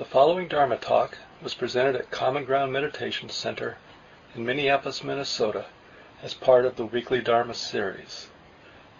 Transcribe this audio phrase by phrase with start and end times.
[0.00, 3.76] The following Dharma talk was presented at Common Ground Meditation Center
[4.34, 5.66] in Minneapolis, Minnesota
[6.22, 8.28] as part of the weekly Dharma series.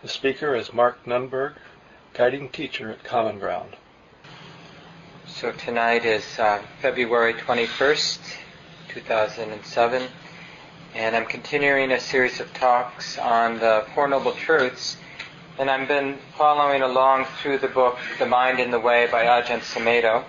[0.03, 1.55] The speaker is Mark Nunberg,
[2.13, 3.77] guiding teacher at Common Ground.
[5.27, 8.19] So tonight is uh, February 21st,
[8.89, 10.07] 2007,
[10.95, 14.99] and I'm continuing a series of talks on the Four Noble Truths,
[15.59, 19.61] and I've been following along through the book The Mind and the Way by Ajahn
[19.61, 20.27] Sumedho.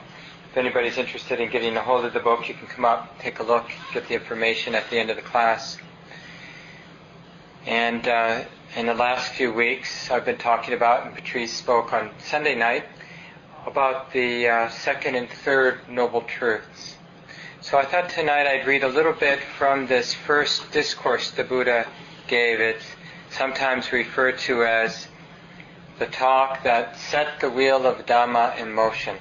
[0.52, 3.40] If anybody's interested in getting a hold of the book, you can come up, take
[3.40, 5.78] a look, get the information at the end of the class.
[7.66, 8.44] And uh,
[8.76, 12.84] in the last few weeks, I've been talking about, and Patrice spoke on Sunday night,
[13.66, 16.98] about the uh, second and third Noble Truths.
[17.62, 21.88] So I thought tonight I'd read a little bit from this first discourse the Buddha
[22.28, 22.60] gave.
[22.60, 22.84] It's
[23.30, 25.08] sometimes referred to as
[25.98, 29.16] the talk that set the wheel of Dhamma in motion.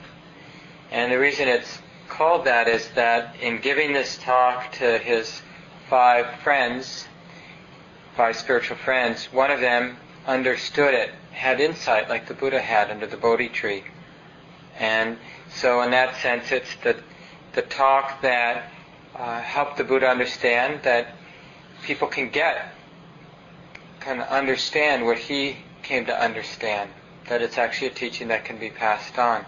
[0.91, 5.41] And the reason it's called that is that in giving this talk to his
[5.89, 7.07] five friends,
[8.17, 9.97] five spiritual friends, one of them
[10.27, 13.85] understood it, had insight like the Buddha had under the Bodhi tree.
[14.79, 15.17] And
[15.49, 16.97] so in that sense, it's the,
[17.53, 18.71] the talk that
[19.15, 21.15] uh, helped the Buddha understand that
[21.83, 22.75] people can get,
[24.01, 26.91] can understand what he came to understand,
[27.29, 29.45] that it's actually a teaching that can be passed on.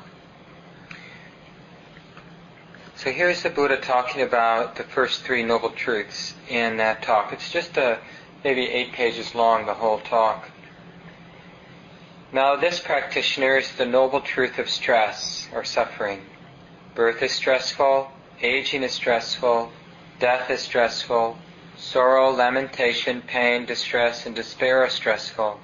[3.03, 7.33] So here's the Buddha talking about the first three noble truths in that talk.
[7.33, 7.99] It's just a
[8.45, 10.49] maybe eight pages long, the whole talk.
[12.31, 16.27] Now, this practitioner is the noble truth of stress or suffering.
[16.95, 19.73] Birth is stressful, aging is stressful,
[20.21, 21.39] death is stressful,
[21.77, 25.59] sorrow, lamentation, pain, distress, and despair are stressful.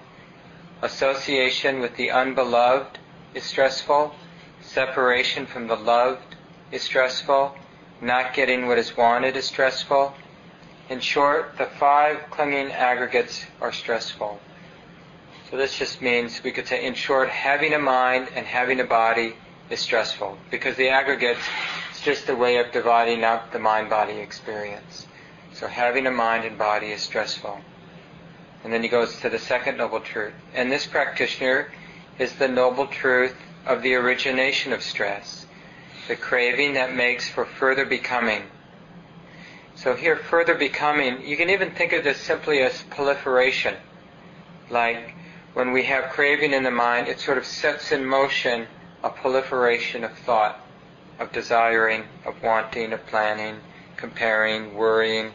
[0.83, 2.99] Association with the unbeloved
[3.33, 4.13] is stressful,
[4.61, 6.28] separation from the loved
[6.71, 7.55] is stressful.
[8.01, 10.15] Not getting what is wanted is stressful.
[10.89, 14.41] In short, the five clinging aggregates are stressful.
[15.51, 18.85] So this just means we could say, in short, having a mind and having a
[18.85, 19.35] body
[19.71, 21.41] is stressful because the aggregates
[21.95, 25.07] is just a way of dividing up the mind-body experience.
[25.55, 27.61] So having a mind and body is stressful.
[28.63, 30.35] And then he goes to the second noble truth.
[30.55, 31.73] And this practitioner
[32.19, 33.37] is the noble truth
[33.67, 35.47] of the origination of stress
[36.09, 38.43] the craving that makes for further becoming.
[39.77, 43.77] So here, further becoming, you can even think of this simply as proliferation.
[44.71, 45.15] Like
[45.55, 48.67] when we have craving in the mind, it sort of sets in motion
[49.05, 50.59] a proliferation of thought,
[51.21, 53.61] of desiring, of wanting, of planning,
[53.97, 55.33] comparing, worrying,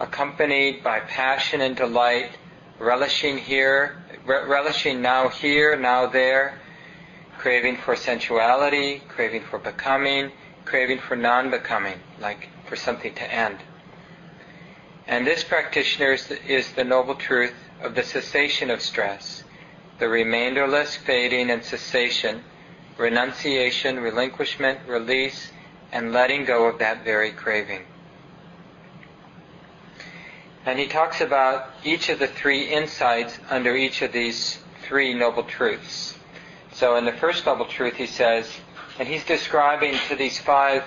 [0.00, 2.30] accompanied by passion and delight,
[2.78, 6.60] relishing here, relishing now here, now there,
[7.44, 10.32] craving for sensuality, craving for becoming,
[10.64, 13.58] craving for non-becoming, like for something to end.
[15.06, 19.44] And this practitioner is the, is the noble truth of the cessation of stress,
[19.98, 22.42] the remainderless fading and cessation,
[22.96, 25.52] renunciation, relinquishment, release,
[25.92, 27.84] and letting go of that very craving.
[30.64, 35.42] And he talks about each of the three insights under each of these three noble
[35.42, 36.14] truths.
[36.74, 38.50] So in the first noble truth, he says,
[38.98, 40.84] and he's describing to these five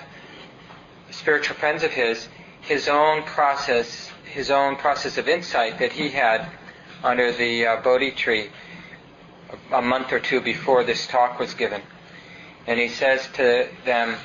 [1.10, 2.28] spiritual friends of his
[2.60, 6.46] his own process, his own process of insight that he had
[7.02, 8.50] under the uh, Bodhi tree
[9.72, 11.80] a month or two before this talk was given.
[12.66, 14.16] And he says to them,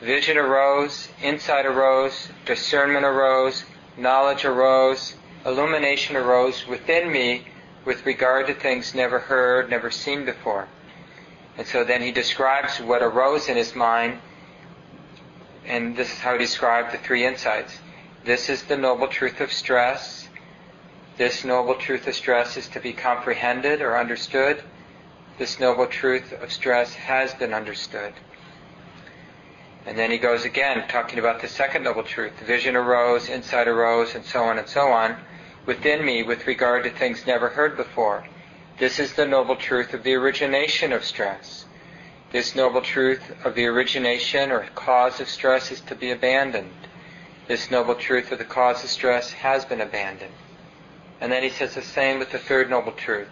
[0.00, 3.64] vision arose, insight arose, discernment arose,
[3.98, 7.46] knowledge arose, illumination arose within me
[7.84, 10.66] with regard to things never heard, never seen before.
[11.56, 14.18] And so then he describes what arose in his mind,
[15.66, 17.78] and this is how he described the three insights.
[18.24, 20.28] This is the noble truth of stress.
[21.16, 24.62] This noble truth of stress is to be comprehended or understood.
[25.38, 28.14] This noble truth of stress has been understood.
[29.86, 32.38] And then he goes again, talking about the second noble truth.
[32.40, 35.16] Vision arose, insight arose, and so on and so on,
[35.66, 38.26] within me with regard to things never heard before.
[38.80, 41.66] This is the noble truth of the origination of stress.
[42.32, 46.72] This noble truth of the origination or cause of stress is to be abandoned.
[47.46, 50.32] This noble truth of the cause of stress has been abandoned.
[51.20, 53.28] And then he says the same with the third noble truth.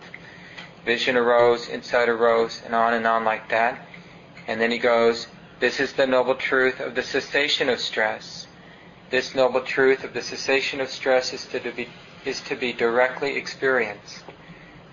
[0.85, 3.81] Vision arose, insight arose, and on and on like that.
[4.47, 5.29] And then he goes,
[5.61, 8.47] this is the noble truth of the cessation of stress.
[9.09, 11.89] This noble truth of the cessation of stress is to be,
[12.27, 14.25] is to be directly experienced.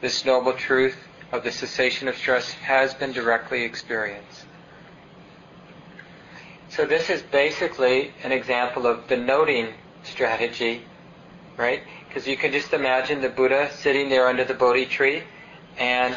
[0.06, 0.96] This noble truth
[1.31, 4.46] of the cessation of stress has been directly experienced.
[6.69, 9.74] So this is basically an example of the noting
[10.04, 10.84] strategy,
[11.57, 11.81] right?
[12.07, 15.24] Because you can just imagine the Buddha sitting there under the Bodhi tree
[15.80, 16.16] and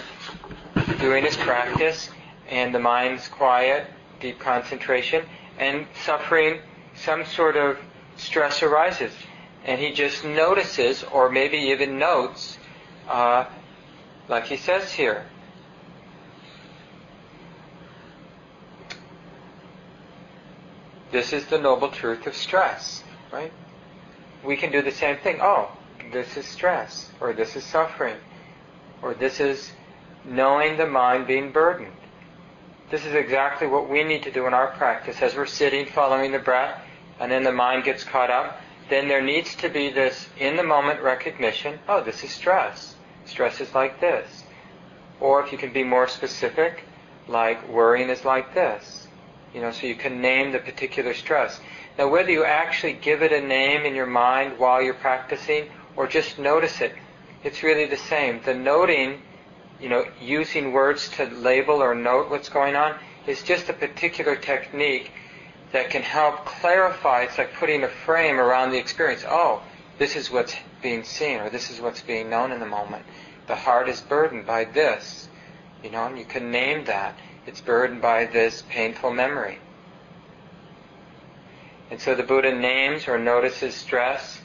[1.01, 2.11] doing his practice,
[2.47, 3.87] and the mind's quiet,
[4.21, 5.25] deep concentration,
[5.59, 6.61] and suffering
[6.95, 7.79] some sort of
[8.19, 9.15] stress arises.
[9.65, 12.59] And he just notices, or maybe even notes,
[13.09, 13.47] uh,
[14.29, 15.25] like he says here.
[21.11, 23.03] This is the noble truth of stress,
[23.33, 23.53] right?
[24.45, 25.39] We can do the same thing.
[25.41, 25.71] Oh,
[26.13, 28.17] this is stress, or this is suffering,
[29.03, 29.73] or this is
[30.25, 31.93] knowing the mind being burdened.
[32.91, 35.21] This is exactly what we need to do in our practice.
[35.23, 36.81] As we're sitting, following the breath,
[37.19, 38.61] and then the mind gets caught up,
[38.91, 42.95] then there needs to be this in the moment recognition oh, this is stress.
[43.29, 44.45] Stress is like this.
[45.21, 46.85] Or if you can be more specific,
[47.27, 49.07] like worrying is like this.
[49.55, 51.61] You know, so you can name the particular stress.
[51.99, 56.07] Now, whether you actually give it a name in your mind while you're practicing or
[56.07, 56.95] just notice it,
[57.45, 58.41] it's really the same.
[58.45, 59.23] The noting
[59.81, 64.35] you know, using words to label or note what's going on is just a particular
[64.35, 65.13] technique
[65.73, 67.23] that can help clarify.
[67.23, 69.25] It's like putting a frame around the experience.
[69.27, 69.63] Oh,
[69.99, 73.05] this is what's being seen, or this is what's being known in the moment.
[73.47, 75.29] The heart is burdened by this,
[75.83, 77.19] you know, and you can name that.
[77.47, 79.59] It's burdened by this painful memory.
[81.91, 84.41] And so the Buddha names or notices stress,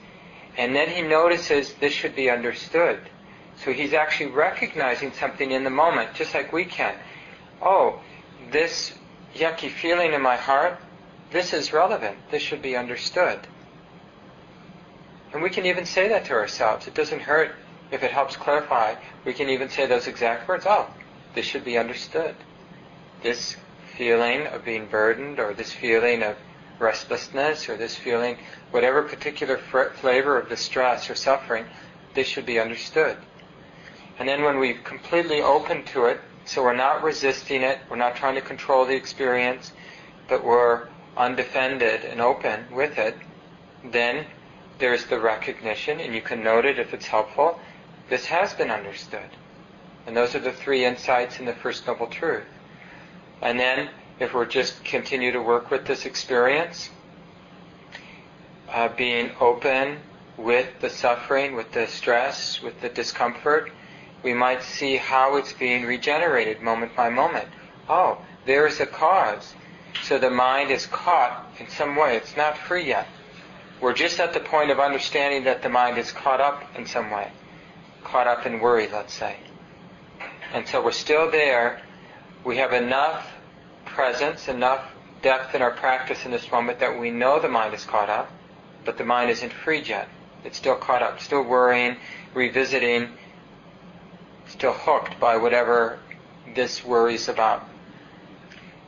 [0.57, 2.99] and then he notices this should be understood.
[3.63, 6.95] So he's actually recognizing something in the moment, just like we can.
[7.61, 7.99] Oh,
[8.51, 8.94] this
[9.35, 10.79] yucky feeling in my heart,
[11.31, 12.17] this is relevant.
[12.31, 13.47] This should be understood.
[15.33, 16.88] And we can even say that to ourselves.
[16.88, 17.56] It doesn't hurt
[17.91, 18.95] if it helps clarify.
[19.25, 20.65] We can even say those exact words.
[20.68, 20.88] Oh,
[21.33, 22.35] this should be understood.
[23.24, 23.57] This
[23.97, 26.35] feeling of being burdened, or this feeling of
[26.80, 28.38] restlessness, or this feeling,
[28.71, 31.65] whatever particular flavor of distress or suffering,
[32.13, 33.18] this should be understood.
[34.19, 38.15] And then when we're completely open to it, so we're not resisting it, we're not
[38.15, 39.71] trying to control the experience,
[40.27, 40.88] but we're
[41.18, 43.18] undefended and open with it,
[43.83, 44.25] then
[44.83, 47.57] there's the recognition, and you can note it if it's helpful.
[48.09, 49.30] This has been understood.
[50.06, 52.44] And those are the three insights in the First Noble Truth.
[53.41, 53.88] And then,
[54.19, 56.89] if we're just continue to work with this experience,
[58.69, 60.00] uh, being open
[60.35, 63.71] with the suffering, with the stress, with the discomfort,
[64.21, 67.47] we might see how it's being regenerated moment by moment.
[67.88, 69.53] Oh, there's a cause.
[70.03, 72.18] So the mind is caught in some way.
[72.18, 73.07] It's not free yet.
[73.81, 77.11] We're just at the point of understanding that the mind is caught up in some
[77.11, 77.31] way.
[78.03, 79.37] Caught up in worry, let's say.
[80.53, 81.81] And so we're still there.
[82.43, 83.27] We have enough
[83.85, 84.85] presence, enough
[85.21, 88.29] depth in our practice in this moment that we know the mind is caught up,
[88.85, 90.07] but the mind isn't free yet.
[90.43, 91.97] It's still caught up, still worrying,
[92.33, 93.09] revisiting,
[94.47, 95.99] still hooked by whatever
[96.53, 97.67] this worries about.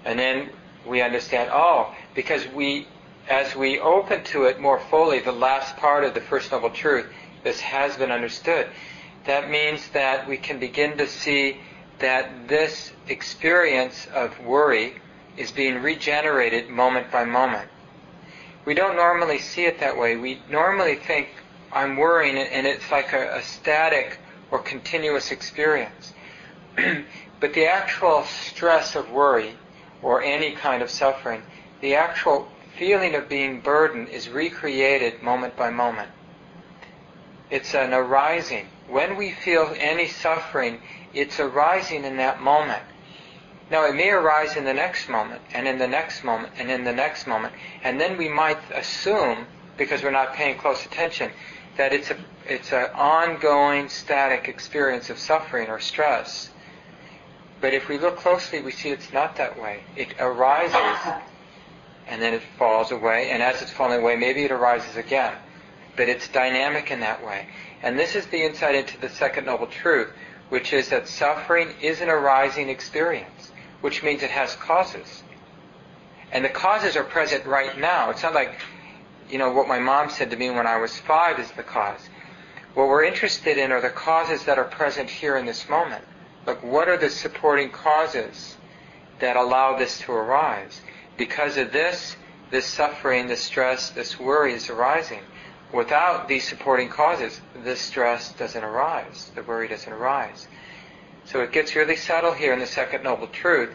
[0.04, 0.50] And then
[0.86, 2.88] we understand, oh, because we,
[3.30, 7.08] as we open to it more fully, the last part of the First Noble Truth,
[7.44, 8.68] this has been understood.
[9.26, 11.58] That means that we can begin to see
[12.00, 14.96] that this experience of worry
[15.38, 17.70] is being regenerated moment by moment.
[18.66, 20.16] We don't normally see it that way.
[20.18, 21.30] We normally think,
[21.72, 24.20] I'm worrying, and it's like a, a static
[24.52, 26.14] or continuous experience.
[27.40, 29.56] but the actual stress of worry
[30.02, 31.42] or any kind of suffering,
[31.82, 36.10] the actual feeling of being burdened is recreated moment by moment.
[37.50, 38.68] It's an arising.
[38.88, 40.82] When we feel any suffering,
[41.14, 42.84] it's arising in that moment.
[43.72, 46.84] Now, it may arise in the next moment, and in the next moment, and in
[46.84, 47.54] the next moment,
[47.84, 51.32] and then we might assume, because we're not paying close attention,
[51.78, 52.18] that it's a
[52.48, 56.52] it's an ongoing static experience of suffering or stress.
[57.60, 59.84] But if we look closely, we see it's not that way.
[59.96, 60.76] It arises
[62.08, 65.36] and then it falls away, and as it's falling away, maybe it arises again.
[65.96, 67.48] But it's dynamic in that way.
[67.82, 70.12] And this is the insight into the second noble truth,
[70.50, 75.24] which is that suffering is an arising experience, which means it has causes.
[76.32, 78.10] And the causes are present right now.
[78.10, 78.60] It's not like
[79.30, 82.10] you know, what my mom said to me when I was five is the cause.
[82.74, 86.04] What we're interested in are the causes that are present here in this moment.
[86.46, 88.58] Like, what are the supporting causes
[89.20, 90.82] that allow this to arise?
[91.18, 92.16] Because of this,
[92.52, 95.22] this suffering, this stress, this worry is arising.
[95.74, 100.48] Without these supporting causes, this stress doesn't arise, the worry doesn't arise.
[101.26, 103.74] So it gets really subtle here in the second noble truth,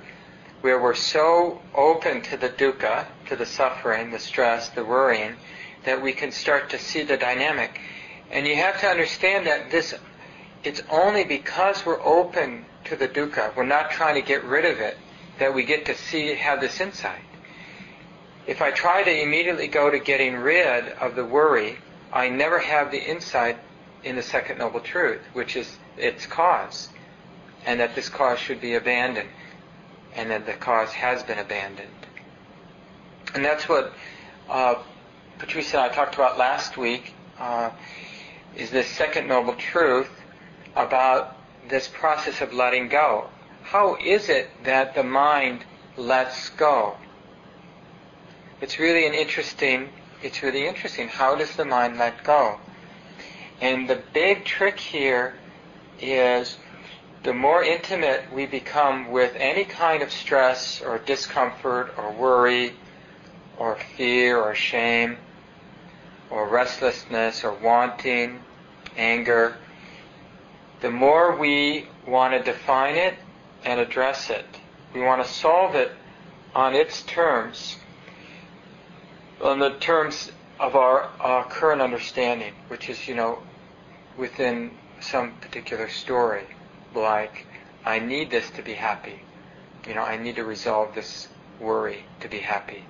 [0.61, 5.35] where we're so open to the dukkha, to the suffering, the stress, the worrying,
[5.85, 7.81] that we can start to see the dynamic.
[8.31, 9.95] And you have to understand that this,
[10.63, 14.79] it's only because we're open to the dukkha, we're not trying to get rid of
[14.79, 14.97] it,
[15.39, 17.23] that we get to see, have this insight.
[18.47, 21.79] If I try to immediately go to getting rid of the worry,
[22.13, 23.59] I never have the insight
[24.03, 26.89] in the second noble truth, which is its cause,
[27.67, 29.29] and that this cause should be abandoned,
[30.15, 31.89] and that the cause has been abandoned.
[33.35, 33.93] And that's what
[34.49, 34.77] uh,
[35.39, 37.71] Patricia and I talked about last week, uh,
[38.57, 40.11] is this second noble truth
[40.77, 41.37] about
[41.69, 43.29] this process of letting go.
[43.63, 45.65] How is it that the mind
[45.97, 46.97] lets go?
[48.61, 49.89] It's really an interesting,
[50.23, 51.09] it's really interesting.
[51.09, 52.59] How does the mind let go?
[53.61, 55.35] And the big trick here
[55.99, 56.59] is
[57.23, 62.75] the more intimate we become with any kind of stress or discomfort or worry
[63.57, 65.17] or fear or shame
[66.31, 68.41] or restlessness or wanting,
[68.97, 69.57] anger,
[70.81, 73.15] the more we want to define it
[73.65, 74.47] and address it.
[74.95, 75.93] We want to solve it
[76.55, 77.77] on its terms,
[79.43, 83.43] on the terms of our, our current understanding, which is, you know,
[84.17, 84.71] within
[85.01, 86.45] some particular story,
[86.95, 87.47] like,
[87.85, 89.23] I need this to be happy.
[89.87, 91.29] You know, I need to resolve this
[91.59, 92.85] worry to be happy.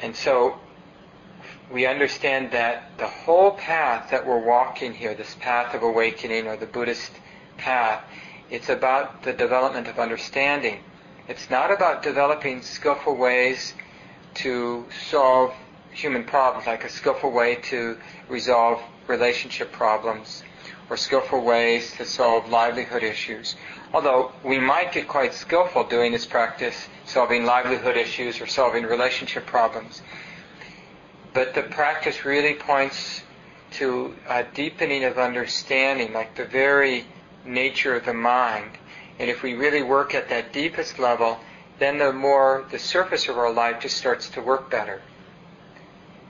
[0.00, 0.58] And so
[1.70, 6.56] we understand that the whole path that we're walking here, this path of awakening or
[6.56, 7.12] the Buddhist
[7.58, 8.02] path,
[8.50, 10.80] it's about the development of understanding.
[11.28, 13.74] It's not about developing skillful ways
[14.36, 15.54] to solve
[15.90, 20.42] human problems, like a skillful way to resolve relationship problems
[20.88, 23.56] or skillful ways to solve livelihood issues.
[23.92, 29.46] Although we might get quite skillful doing this practice, solving livelihood issues or solving relationship
[29.46, 30.02] problems.
[31.32, 33.22] But the practice really points
[33.72, 37.04] to a deepening of understanding, like the very
[37.44, 38.78] nature of the mind.
[39.18, 41.38] And if we really work at that deepest level,
[41.78, 45.02] then the more the surface of our life just starts to work better.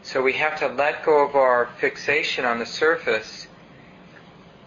[0.02, 3.46] So we have to let go of our fixation on the surface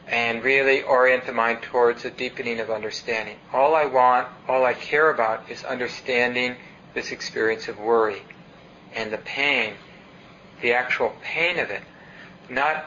[0.07, 3.37] and really orient the mind towards a deepening of understanding.
[3.53, 6.55] All I want, all I care about is understanding
[6.93, 8.23] this experience of worry
[8.93, 9.75] and the pain,
[10.61, 11.83] the actual pain of it,
[12.49, 12.85] not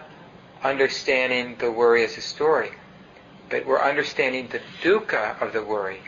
[0.63, 2.73] understanding the worry as a story,
[3.49, 6.01] but we're understanding the dukkha of the worry,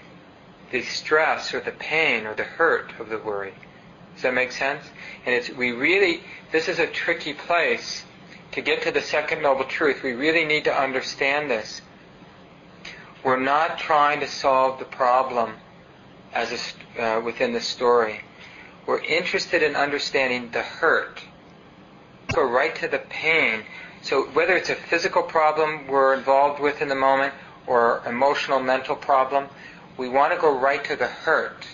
[0.75, 3.55] the stress or the pain or the hurt of the worry.
[4.15, 4.85] Does that make sense?
[5.25, 8.03] And it's we really this is a tricky place
[8.51, 11.81] to get to the second noble truth, we really need to understand this.
[13.23, 15.55] We're not trying to solve the problem
[16.33, 18.21] as a, uh, within the story.
[18.87, 21.23] We're interested in understanding the hurt.
[22.33, 23.63] Go right to the pain.
[24.03, 27.33] So whether it's a physical problem we're involved with in the moment
[27.67, 29.49] or emotional, mental problem,
[29.97, 31.67] we want to go right to the hurt,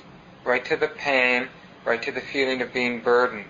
[0.45, 1.49] right to the pain,
[1.85, 3.45] right to the feeling of being burdened.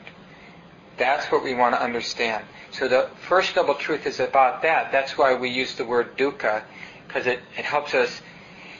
[0.97, 2.45] That's what we want to understand.
[2.71, 4.93] So the first noble truth is about that.
[4.93, 6.63] That's why we use the word dukkha,
[7.07, 8.21] because it, it helps us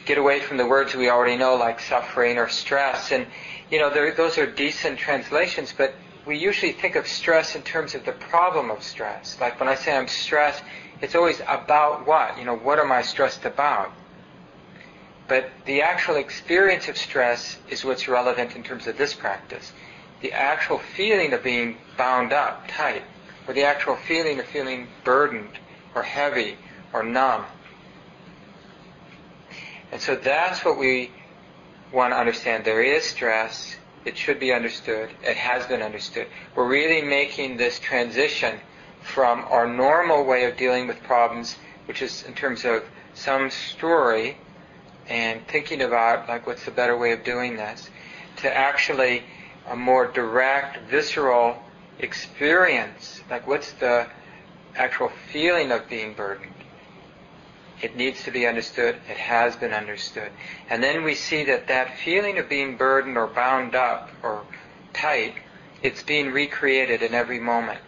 [0.05, 3.11] get away from the words we already know, like suffering or stress.
[3.11, 3.27] And,
[3.69, 5.95] you know, those are decent translations, but
[6.25, 9.37] we usually think of stress in terms of the problem of stress.
[9.41, 10.63] Like when I say I'm stressed,
[11.01, 12.37] it's always about what?
[12.37, 13.91] You know, what am I stressed about?
[15.31, 19.71] But the actual experience of stress is what's relevant in terms of this practice
[20.19, 23.03] the actual feeling of being bound up tight,
[23.47, 25.57] or the actual feeling of feeling burdened,
[25.95, 26.57] or heavy,
[26.91, 27.45] or numb.
[29.93, 31.11] And so that's what we
[31.93, 32.65] want to understand.
[32.65, 33.77] There is stress.
[34.03, 35.11] It should be understood.
[35.23, 36.27] It has been understood.
[36.55, 38.59] We're really making this transition
[39.01, 42.83] from our normal way of dealing with problems, which is in terms of
[43.13, 44.35] some story
[45.07, 47.89] and thinking about like what's the better way of doing this,
[48.37, 49.23] to actually
[49.67, 51.61] a more direct, visceral
[51.99, 53.21] experience.
[53.29, 54.07] Like, what's the
[54.75, 56.53] actual feeling of being burdened?
[57.81, 58.95] It needs to be understood.
[59.09, 60.31] It has been understood.
[60.69, 64.45] And then we see that that feeling of being burdened or bound up or
[64.93, 65.35] tight,
[65.81, 67.79] it's being recreated in every moment.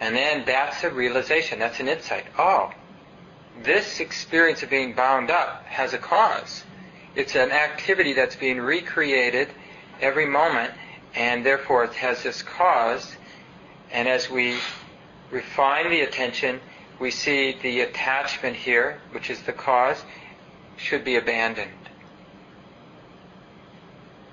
[0.00, 1.58] And then that's a realization.
[1.58, 2.24] That's an insight.
[2.38, 2.72] Oh,
[3.62, 6.64] this experience of being bound up has a cause.
[7.14, 9.48] It's an activity that's being recreated
[10.00, 10.72] every moment,
[11.14, 13.16] and therefore it has this cause.
[13.92, 14.56] And as we
[15.30, 16.60] refine the attention,
[16.98, 20.02] we see the attachment here, which is the cause,
[20.76, 21.70] should be abandoned.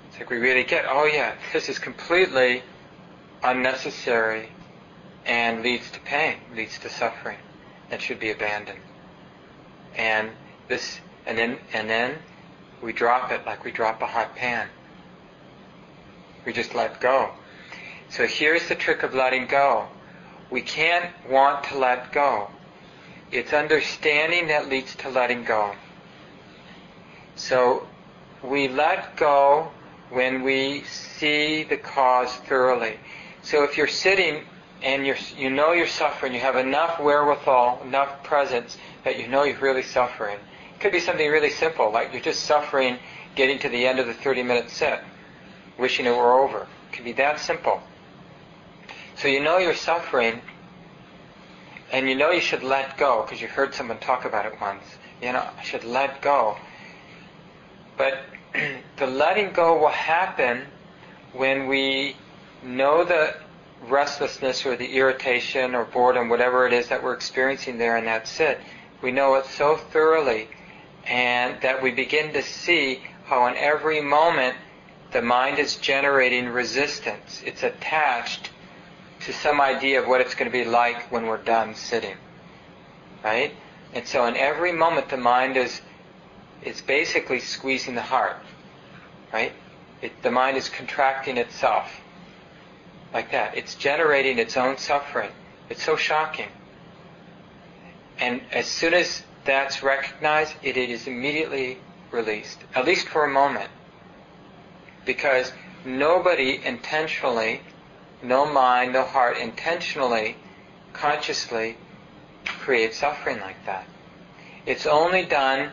[0.08, 2.62] It's like we really get, oh yeah, this is completely
[3.42, 4.48] unnecessary
[5.26, 7.38] and leads to pain, leads to suffering
[7.90, 8.80] that should be abandoned.
[9.98, 10.30] And
[10.68, 12.14] this, and then, and then
[12.80, 14.68] we drop it like we drop a hot pan.
[16.46, 17.32] We just let go.
[18.08, 19.88] So here's the trick of letting go.
[20.50, 22.48] We can't want to let go.
[23.30, 25.74] It's understanding that leads to letting go.
[27.34, 27.86] So
[28.42, 29.70] we let go
[30.10, 32.98] when we see the cause thoroughly.
[33.42, 34.44] So if you're sitting
[34.82, 38.78] and you're, you know you're suffering, you have enough wherewithal, enough presence
[39.08, 40.36] that you know you're really suffering.
[40.74, 42.98] It could be something really simple, like you're just suffering
[43.36, 45.02] getting to the end of the 30 minute set,
[45.78, 46.66] wishing it were over.
[46.90, 47.82] It could be that simple.
[49.16, 50.42] So you know you're suffering,
[51.90, 54.84] and you know you should let go because you heard someone talk about it once.
[55.22, 56.58] You know, I should let go.
[57.96, 58.24] But
[58.98, 60.66] the letting go will happen
[61.32, 62.14] when we
[62.62, 63.36] know the
[63.86, 68.28] restlessness or the irritation or boredom, whatever it is that we're experiencing there in that
[68.28, 68.60] sit.
[69.00, 70.48] We know it so thoroughly
[71.06, 74.56] and that we begin to see how in every moment
[75.12, 77.42] the mind is generating resistance.
[77.44, 78.50] It's attached
[79.20, 82.16] to some idea of what it's going to be like when we're done sitting.
[83.24, 83.54] Right?
[83.94, 85.80] And so in every moment the mind is
[86.62, 88.36] it's basically squeezing the heart.
[89.32, 89.52] Right?
[90.02, 92.00] It, the mind is contracting itself.
[93.14, 93.56] Like that.
[93.56, 95.30] It's generating its own suffering.
[95.70, 96.48] It's so shocking.
[98.18, 101.78] And as soon as that's recognized, it is immediately
[102.10, 103.70] released, at least for a moment.
[105.04, 105.52] Because
[105.84, 107.62] nobody intentionally,
[108.22, 110.36] no mind, no heart intentionally,
[110.92, 111.76] consciously
[112.44, 113.86] creates suffering like that.
[114.66, 115.72] It's only done,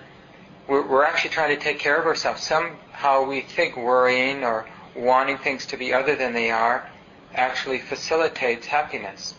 [0.68, 2.44] we're, we're actually trying to take care of ourselves.
[2.44, 6.90] Somehow we think worrying or wanting things to be other than they are
[7.34, 9.36] actually facilitates happiness.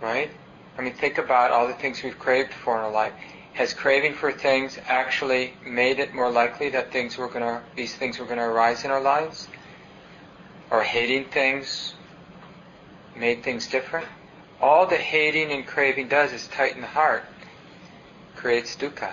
[0.00, 0.30] Right?
[0.78, 3.12] I mean, think about all the things we've craved for in our life.
[3.52, 7.94] Has craving for things actually made it more likely that things were going to, these
[7.94, 9.48] things were going to arise in our lives?
[10.70, 11.94] Or hating things
[13.16, 14.06] made things different?
[14.60, 17.24] All the hating and craving does is tighten the heart,
[18.36, 19.12] creates dukkha.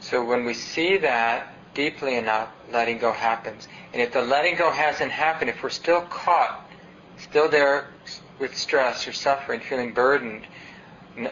[0.00, 3.68] So when we see that deeply enough, letting go happens.
[3.92, 6.67] And if the letting go hasn't happened, if we're still caught,
[7.18, 7.88] still there
[8.38, 10.46] with stress or suffering, feeling burdened,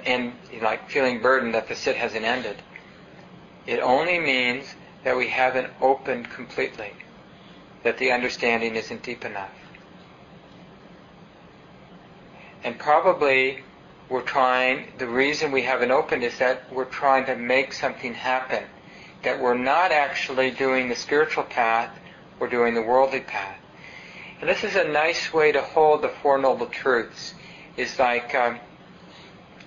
[0.05, 2.57] and like feeling burdened that the sit hasn't ended,
[3.67, 6.93] it only means that we haven't opened completely,
[7.85, 9.53] that the understanding isn't deep enough.
[12.65, 13.63] And probably
[14.09, 18.65] we're trying, the reason we haven't opened is that we're trying to make something happen.
[19.23, 21.97] That we're not actually doing the spiritual path,
[22.39, 23.59] we're doing the worldly path.
[24.41, 27.35] And this is a nice way to hold the Four Noble Truths.
[27.77, 28.59] Is like um,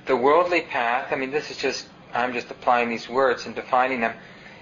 [0.05, 1.12] the worldly path.
[1.12, 4.15] I mean, this is just I'm just applying these words and defining them.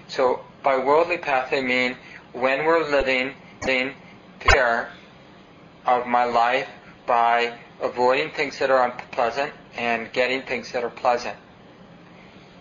[0.08, 1.96] So by worldly path, I mean
[2.32, 3.34] when we're living
[3.66, 3.94] in
[4.38, 4.90] care
[5.86, 6.68] of my life
[7.06, 11.36] by avoiding things that are unpleasant and getting things that are pleasant,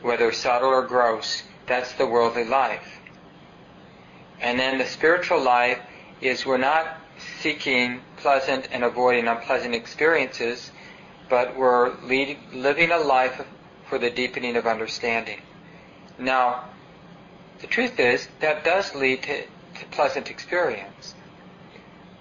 [0.02, 1.44] whether subtle or gross.
[1.66, 3.00] That's the worldly life.
[4.40, 5.80] And then the spiritual life
[6.22, 6.98] is we're not
[7.40, 10.72] seeking pleasant and avoiding unpleasant experiences,
[11.30, 13.46] but we're lead, living a life
[13.90, 15.42] for the deepening of understanding.
[16.18, 16.66] Now,
[17.60, 21.16] the truth is, that does lead to, to pleasant experience.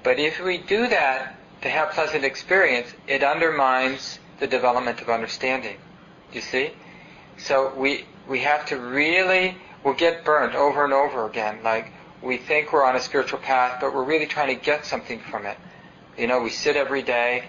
[0.02, 5.78] But if we do that to have pleasant experience, it undermines the development of understanding.
[6.32, 6.72] You see?
[7.38, 11.60] So we, we have to really, we'll get burnt over and over again.
[11.62, 15.20] Like, we think we're on a spiritual path, but we're really trying to get something
[15.20, 15.58] from it.
[16.16, 17.44] You know, we sit every day,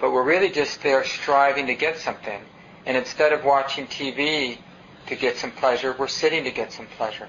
[0.00, 2.40] but we're really just there striving to get something.
[2.86, 4.58] And instead of watching TV
[5.06, 7.28] to get some pleasure, we're sitting to get some pleasure.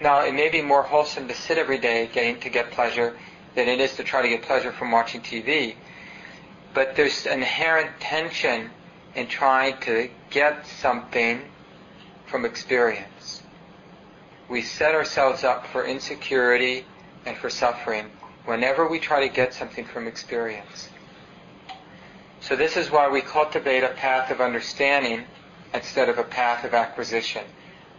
[0.00, 3.16] Now, it may be more wholesome to sit every day getting to get pleasure
[3.54, 5.74] than it is to try to get pleasure from watching TV.
[6.74, 8.70] But there's inherent tension
[9.14, 11.40] in trying to get something
[12.26, 13.42] from experience
[14.48, 16.84] we set ourselves up for insecurity
[17.24, 18.10] and for suffering
[18.44, 20.88] whenever we try to get something from experience.
[22.40, 25.24] So this is why we cultivate a path of understanding
[25.74, 27.44] instead of a path of acquisition.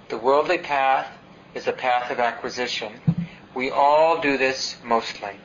[0.10, 1.12] The worldly path
[1.54, 2.94] is a path of acquisition.
[3.54, 5.40] We all do this mostly.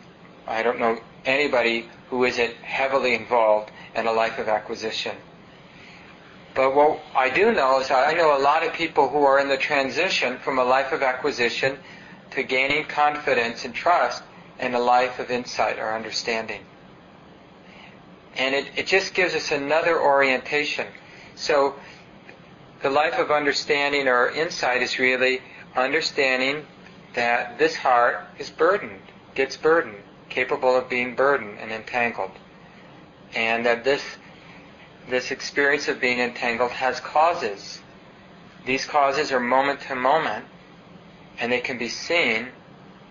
[0.47, 5.17] I don't know anybody who isn't heavily involved in a life of acquisition.
[6.55, 9.49] But what I do know is I know a lot of people who are in
[9.49, 11.79] the transition from a life of acquisition
[12.33, 14.23] to gaining confidence and trust
[14.59, 16.61] and a life of insight or understanding.
[18.37, 20.87] And it, it just gives us another orientation.
[21.35, 21.75] So
[22.83, 25.41] the life of understanding or insight is really
[25.75, 26.67] understanding
[27.15, 29.01] that this heart is burdened,
[29.35, 32.33] gets burdened, capable of being burdened and entangled.
[33.35, 34.03] And that this
[35.09, 37.81] this experience of being entangled has causes.
[38.65, 40.45] These causes are moment to moment,
[41.39, 42.49] and they can be seen,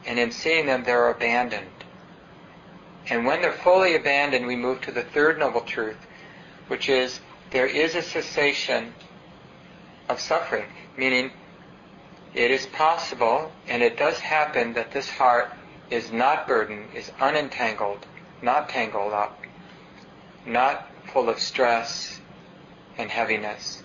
[0.06, 1.68] and in seeing them, they're abandoned.
[3.10, 5.98] And when they're fully abandoned, we move to the third noble truth,
[6.68, 8.94] which is there is a cessation
[10.08, 11.32] of suffering, meaning
[12.34, 15.52] it is possible, and it does happen, that this heart
[15.90, 18.06] is not burdened, is unentangled,
[18.42, 19.44] not tangled up,
[20.46, 22.20] not full of stress
[22.98, 23.84] and heaviness.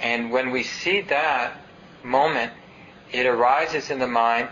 [0.00, 1.56] And when we see that
[2.02, 2.52] moment,
[3.12, 4.48] it arises in the mind,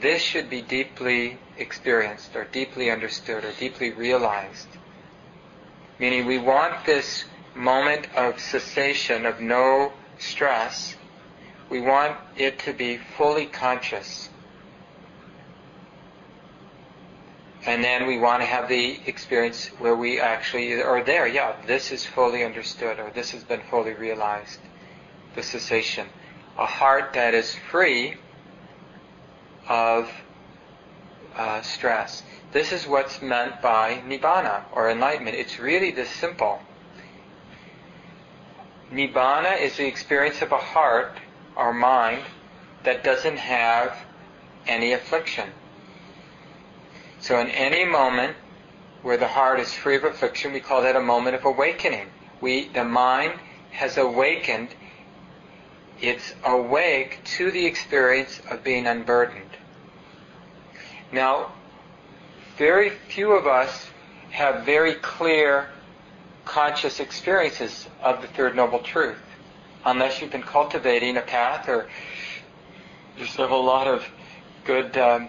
[0.00, 4.68] this should be deeply experienced or deeply understood or deeply realized.
[5.98, 10.94] Meaning we want this moment of cessation, of no stress,
[11.70, 14.28] we want it to be fully conscious.
[17.68, 21.26] And then we want to have the experience where we actually are there.
[21.26, 24.58] Yeah, this is fully understood, or this has been fully realized.
[25.34, 26.06] The cessation.
[26.56, 28.14] A heart that is free
[29.68, 30.10] of
[31.36, 32.22] uh, stress.
[32.52, 35.36] This is what's meant by nibbana, or enlightenment.
[35.36, 36.62] It's really this simple.
[38.90, 41.18] Nibbana is the experience of a heart,
[41.54, 42.22] or mind,
[42.84, 43.94] that doesn't have
[44.66, 45.50] any affliction.
[47.20, 48.36] So in any moment
[49.02, 52.06] where the heart is free of affliction, we call that a moment of awakening.
[52.40, 53.34] We, the mind
[53.70, 54.68] has awakened.
[56.00, 59.50] It's awake to the experience of being unburdened.
[61.10, 61.52] Now,
[62.56, 63.88] very few of us
[64.30, 65.70] have very clear
[66.44, 69.18] conscious experiences of the Third Noble Truth,
[69.84, 71.88] unless you've been cultivating a path or
[73.16, 74.04] just have a lot of
[74.64, 75.28] good um,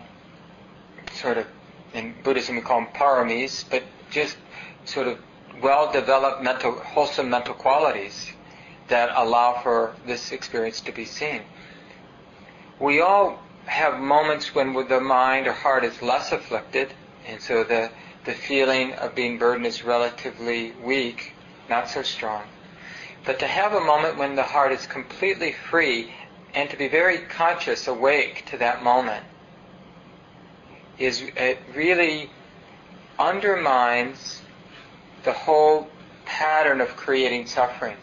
[1.14, 1.48] sort of
[1.94, 4.38] in Buddhism we call them paramis, but just
[4.86, 5.20] sort of
[5.62, 8.32] well-developed mental, wholesome mental qualities
[8.88, 11.42] that allow for this experience to be seen.
[12.80, 16.94] We all have moments when the mind or heart is less afflicted,
[17.28, 17.92] and so the,
[18.26, 21.34] the feeling of being burdened is relatively weak,
[21.70, 22.44] not so strong.
[23.26, 26.14] But to have a moment when the heart is completely free
[26.54, 29.24] and to be very conscious, awake to that moment,
[31.00, 32.30] is it really
[33.18, 34.42] undermines
[35.24, 35.88] the whole
[36.26, 37.98] pattern of creating suffering.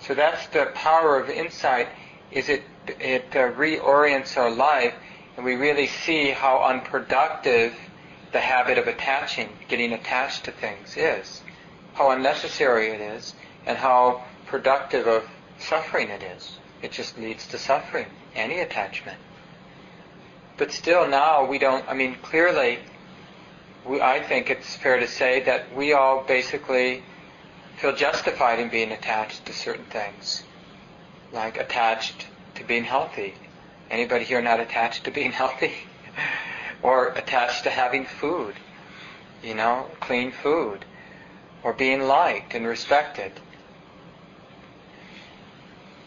[0.00, 1.88] So that's the power of insight.
[2.30, 4.94] Is it it uh, reorients our life,
[5.36, 7.74] and we really see how unproductive
[8.32, 11.42] the habit of attaching, getting attached to things, is.
[11.94, 13.34] How unnecessary it is,
[13.66, 16.58] and how productive of suffering it is.
[16.80, 18.06] It just leads to suffering.
[18.34, 19.18] Any attachment.
[20.62, 22.78] But still now we don't, I mean, clearly,
[23.84, 27.02] we, I think it's fair to say that we all basically
[27.78, 30.44] feel justified in being attached to certain things.
[31.32, 33.34] Like attached to being healthy.
[33.90, 35.74] Anybody here not attached to being healthy?
[36.80, 38.54] or attached to having food,
[39.42, 40.84] you know, clean food.
[41.64, 43.32] Or being liked and respected.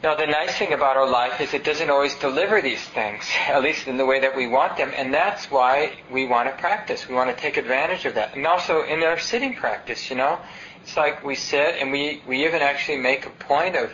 [0.05, 3.63] Now, the nice thing about our life is it doesn't always deliver these things, at
[3.63, 7.09] least in the way that we want them, and that's why we want to practice.
[7.09, 8.35] We want to take advantage of that.
[8.35, 10.37] And also in our sitting practice, you know,
[10.83, 13.91] it's like we sit and we, we even actually make a point of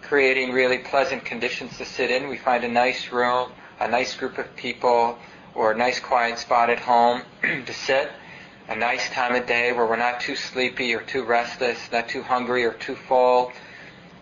[0.00, 2.28] creating really pleasant conditions to sit in.
[2.28, 5.18] We find a nice room, a nice group of people,
[5.54, 8.10] or a nice quiet spot at home to sit,
[8.68, 12.22] a nice time of day where we're not too sleepy or too restless, not too
[12.22, 13.52] hungry or too full,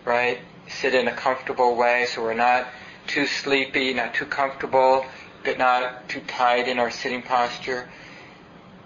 [0.04, 0.40] right?
[0.80, 2.68] Sit in a comfortable way so we're not
[3.06, 5.04] too sleepy, not too comfortable,
[5.44, 7.88] but not too tight in our sitting posture.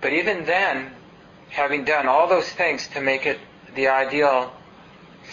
[0.00, 0.92] But even then,
[1.50, 3.38] having done all those things to make it
[3.74, 4.52] the ideal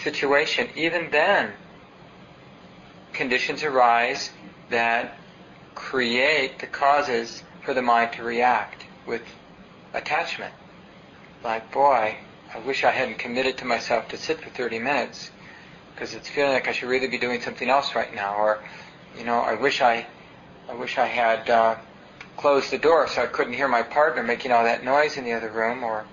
[0.02, 1.52] situation, even then,
[3.12, 4.30] conditions arise
[4.70, 5.16] that
[5.74, 9.22] create the causes for the mind to react with
[9.92, 10.52] attachment.
[11.42, 12.16] Like, boy,
[12.54, 15.30] I wish I hadn't committed to myself to sit for 30 minutes
[15.94, 18.62] because it's feeling like I should really be doing something else right now, or
[19.16, 20.06] you know, I wish I,
[20.68, 21.76] I wish I had uh,
[22.36, 25.32] closed the door so I couldn't hear my partner making all that noise in the
[25.32, 26.04] other room, or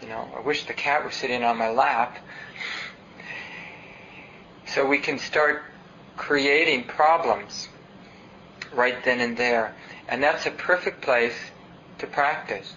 [0.00, 2.18] You know, I wish the cat were sitting on my lap.
[4.66, 5.62] So we can start
[6.16, 7.68] creating problems
[8.72, 9.74] right then and there.
[10.08, 11.34] And that's a perfect place
[11.98, 12.74] to practice.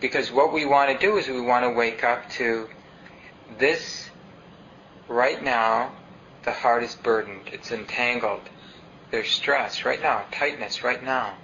[0.00, 2.68] Because what we want to do is we want to wake up to
[3.58, 4.10] this
[5.08, 5.92] right now,
[6.44, 8.42] the heart is burdened, it's entangled.
[9.10, 11.34] There's stress right now, tightness right now.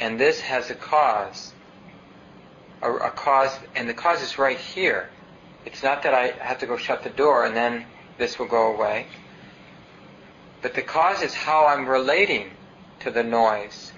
[0.00, 1.52] And this has a cause.
[2.82, 5.10] A, a cause, and the cause is right here.
[5.64, 7.86] It's not that I have to go shut the door and then
[8.18, 9.06] this will go away.
[10.62, 12.50] But the cause is how I'm relating
[13.00, 13.92] to the noise,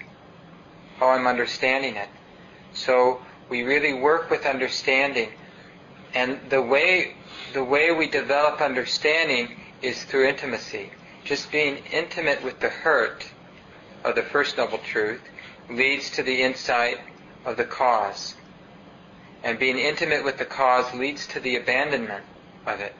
[0.97, 2.09] how I'm understanding it.
[2.73, 5.29] So we really work with understanding.
[6.13, 7.15] And the way,
[7.53, 10.91] the way we develop understanding is through intimacy.
[11.23, 13.25] Just being intimate with the hurt
[14.03, 15.21] of the First Noble Truth
[15.69, 16.99] leads to the insight
[17.45, 18.35] of the cause.
[19.43, 22.23] And being intimate with the cause leads to the abandonment
[22.65, 22.93] of it.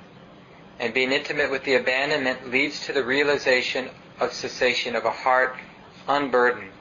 [0.80, 5.56] And being intimate with the abandonment leads to the realization of cessation of a heart
[6.08, 6.72] unburdened,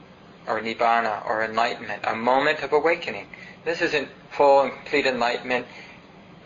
[0.47, 3.27] or nibbana, or enlightenment, a moment of awakening.
[3.65, 5.67] This isn't full and complete enlightenment,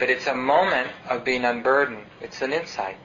[0.01, 2.07] but it's a moment of being unburdened.
[2.23, 2.97] It's an insight.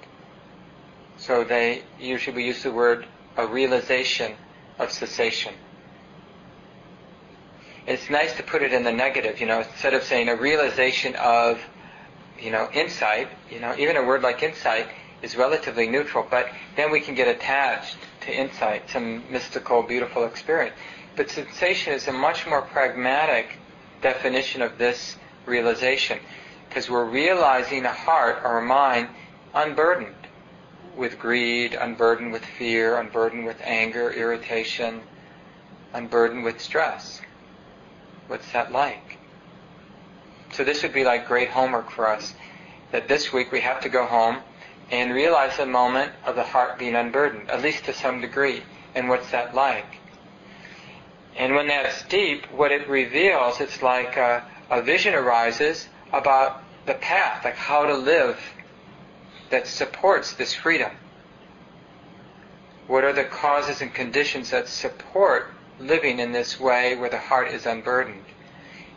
[1.17, 3.05] So they usually we use the word
[3.37, 4.33] a realization
[4.79, 5.53] of cessation.
[7.85, 11.15] It's nice to put it in the negative, you know, instead of saying a realization
[11.17, 11.59] of,
[12.39, 14.87] you know, insight, you know, even a word like insight
[15.21, 20.75] is relatively neutral, but then we can get attached to insight, some mystical, beautiful experience.
[21.17, 23.57] But cessation is a much more pragmatic
[24.01, 26.19] definition of this realization,
[26.75, 29.07] because we're realizing a heart or a mind
[29.53, 30.13] unburdened
[30.97, 34.99] with greed, unburdened with fear, unburdened with anger, irritation,
[35.93, 37.21] unburdened with stress.
[38.27, 39.17] What's that like?
[40.51, 42.35] So this would be like great homework for us,
[42.91, 44.39] that this week we have to go home
[44.91, 48.63] and realize the moment of the heart being unburdened, at least to some degree.
[48.95, 49.99] And what's that like?
[51.37, 56.93] And when that's deep, what it reveals, it's like a, a vision arises about the
[56.93, 58.39] path, like how to live
[59.49, 60.91] that supports this freedom.
[62.87, 67.49] What are the causes and conditions that support living in this way where the heart
[67.49, 68.25] is unburdened?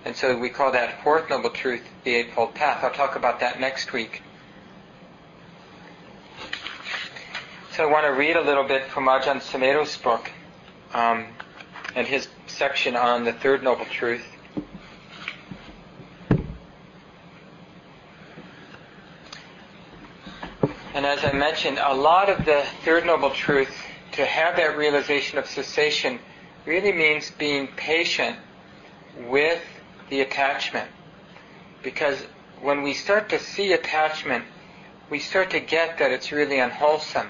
[0.05, 2.85] And so we call that fourth noble truth the Eightfold Path.
[2.85, 4.22] I'll talk about that next week.
[7.72, 10.31] So I want to read a little bit from Ajahn Sumedho's book
[10.92, 11.27] um,
[11.94, 14.24] and his section on the Third Noble Truth.
[20.98, 23.72] And as I mentioned, a lot of the Third Noble Truth,
[24.14, 26.18] to have that realization of cessation,
[26.66, 28.37] really means being patient
[29.28, 29.62] with
[30.11, 30.90] the attachment.
[31.84, 32.26] Because
[32.61, 34.44] when we start to see attachment,
[35.08, 37.28] we start to get that it's really unwholesome.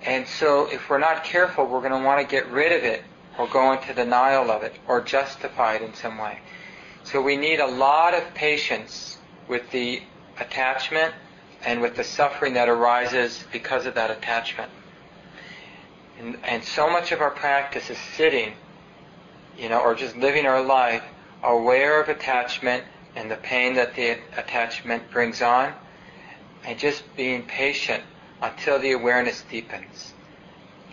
[0.00, 3.02] And so if we're not careful, we're going to want to get rid of it
[3.38, 6.40] or go into denial of it or justify it in some way.
[7.04, 10.02] So we need a lot of patience with the
[10.38, 11.12] attachment
[11.64, 14.70] and with the suffering that arises because of that attachment.
[16.18, 18.54] And, and so much of our practice is sitting,
[19.58, 21.02] you know, or just living our life
[21.42, 22.84] aware of attachment
[23.16, 25.72] and the pain that the attachment brings on,
[26.64, 28.04] and just being patient
[28.42, 30.12] until the awareness deepens.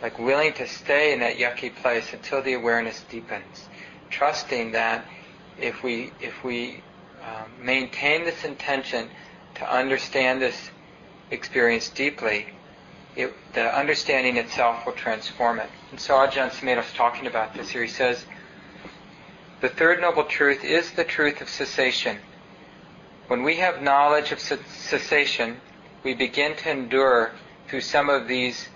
[0.01, 3.67] Like willing to stay in that yucky place until the awareness deepens.
[4.09, 5.05] Trusting that
[5.59, 6.81] if we, if we
[7.21, 9.09] um, maintain this intention
[9.57, 10.69] to understand this
[11.31, 12.47] experience deeply,
[13.15, 15.69] it, the understanding itself will transform it.
[15.91, 17.81] And so Ajahn Sumedho is talking about this here.
[17.81, 18.23] He says,
[19.59, 22.17] the third noble truth is the truth of cessation.
[23.27, 25.57] When we have knowledge of cessation,
[26.03, 27.31] we begin to endure
[27.67, 28.69] through some of these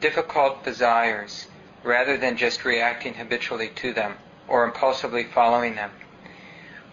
[0.00, 1.46] difficult desires
[1.82, 5.90] rather than just reacting habitually to them or impulsively following them.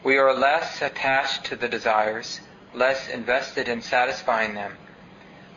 [0.03, 2.39] We are less attached to the desires,
[2.73, 4.73] less invested in satisfying them.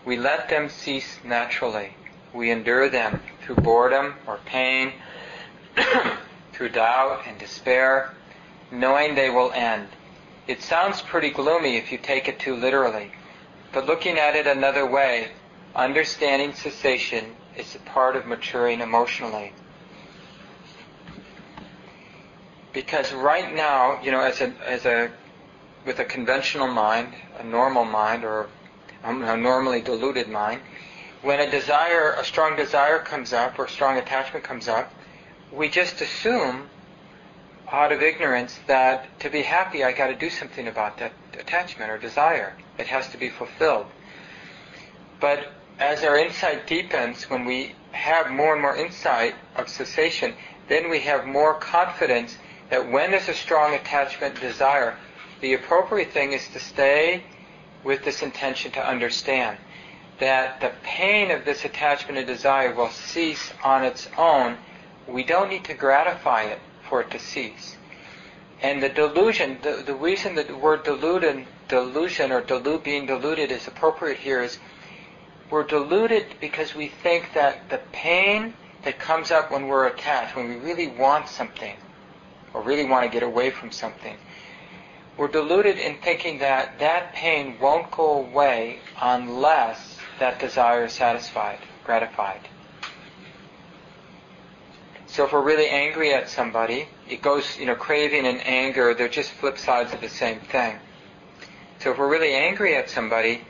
[0.04, 1.94] We let them cease naturally.
[2.32, 4.92] We endure them through boredom or pain,
[6.52, 8.14] through doubt and despair,
[8.70, 9.88] knowing they will end.
[10.46, 13.12] It sounds pretty gloomy if you take it too literally,
[13.72, 15.30] but looking at it another way,
[15.74, 19.52] understanding cessation is a part of maturing emotionally.
[22.72, 25.10] Because right now, you know, as a, as a,
[25.86, 28.48] with a conventional mind, a normal mind, or
[29.04, 30.60] a normally deluded mind,
[31.22, 34.92] when a desire, a strong desire comes up, or a strong attachment comes up,
[35.52, 36.68] we just assume
[37.70, 41.90] out of ignorance that to be happy I got to do something about that attachment
[41.90, 42.54] or desire.
[42.78, 43.86] It has to be fulfilled.
[45.20, 50.34] But as our insight deepens, when we have more and more insight of cessation,
[50.68, 52.36] then we have more confidence
[52.70, 54.96] that when there's a strong attachment desire,
[55.40, 57.24] the appropriate thing is to stay
[57.84, 59.58] with this intention to understand
[60.18, 64.56] that the pain of this attachment and desire will cease on its own.
[65.06, 67.76] We don't need to gratify it for it to cease.
[68.62, 72.40] And the delusion, the, the reason that the word deluded, delusion or
[72.78, 74.58] being deluded is appropriate here is
[75.50, 80.48] we're deluded because we think that the pain that comes up when we're attached, when
[80.48, 81.76] we really want something,
[82.54, 84.16] or really want to get away from something,
[85.16, 91.58] we're deluded in thinking that that pain won't go away unless that desire is satisfied,
[91.84, 92.40] gratified.
[95.06, 99.08] So if we're really angry at somebody, it goes, you know, craving and anger, they're
[99.08, 100.78] just flip sides of the same thing.
[101.78, 103.42] So if we're really angry at somebody,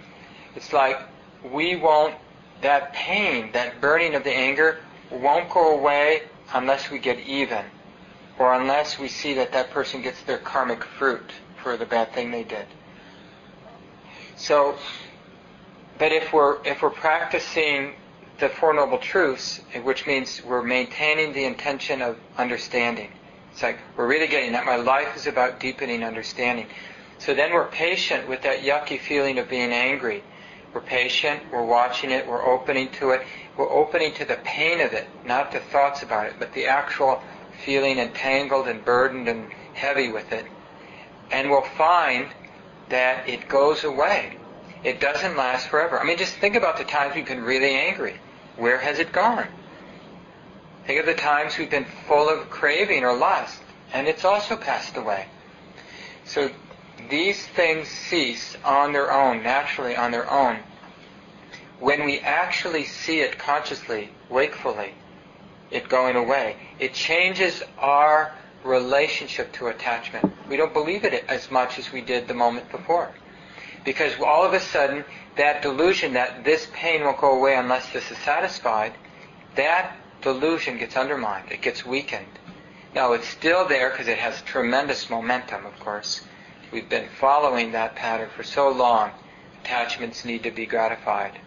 [0.54, 1.00] it's like
[1.42, 2.14] we won't,
[2.62, 4.78] that pain, that burning of the anger
[5.10, 6.22] won't go away
[6.54, 7.64] unless we get even
[8.38, 11.30] or unless we see that that person gets their karmic fruit
[11.62, 12.66] for the bad thing they did.
[14.36, 14.76] So,
[15.98, 17.94] but if we're, if we're practicing
[18.38, 23.10] the Four Noble Truths, which means we're maintaining the intention of understanding.
[23.52, 24.66] It's like we're really getting that.
[24.66, 26.66] My life is about deepening understanding.
[27.18, 30.22] So then we're patient with that yucky feeling of being angry.
[30.74, 33.22] We're patient, we're watching it, we're opening to it,
[33.56, 37.22] we're opening to the pain of it, not the thoughts about it, but the actual
[37.64, 40.44] feeling entangled and burdened and heavy with it.
[41.30, 42.28] And we'll find
[42.88, 44.38] that it goes away.
[44.84, 45.98] It doesn't last forever.
[45.98, 48.16] I mean, just think about the times we've been really angry.
[48.56, 49.46] Where has it gone?
[50.86, 53.60] Think of the times we've been full of craving or lust,
[53.92, 55.26] and it's also passed away.
[56.24, 56.50] So
[57.10, 60.58] these things cease on their own, naturally on their own,
[61.80, 64.94] when we actually see it consciously, wakefully,
[65.70, 66.56] it going away.
[66.78, 68.32] It changes our
[68.66, 70.32] relationship to attachment.
[70.48, 73.14] We don't believe it as much as we did the moment before.
[73.84, 75.04] Because all of a sudden,
[75.36, 78.92] that delusion that this pain will go away unless this is satisfied,
[79.54, 81.52] that delusion gets undermined.
[81.52, 82.38] It gets weakened.
[82.94, 86.22] Now, it's still there because it has tremendous momentum, of course.
[86.72, 89.12] We've been following that pattern for so long.
[89.62, 91.38] Attachments need to be gratified.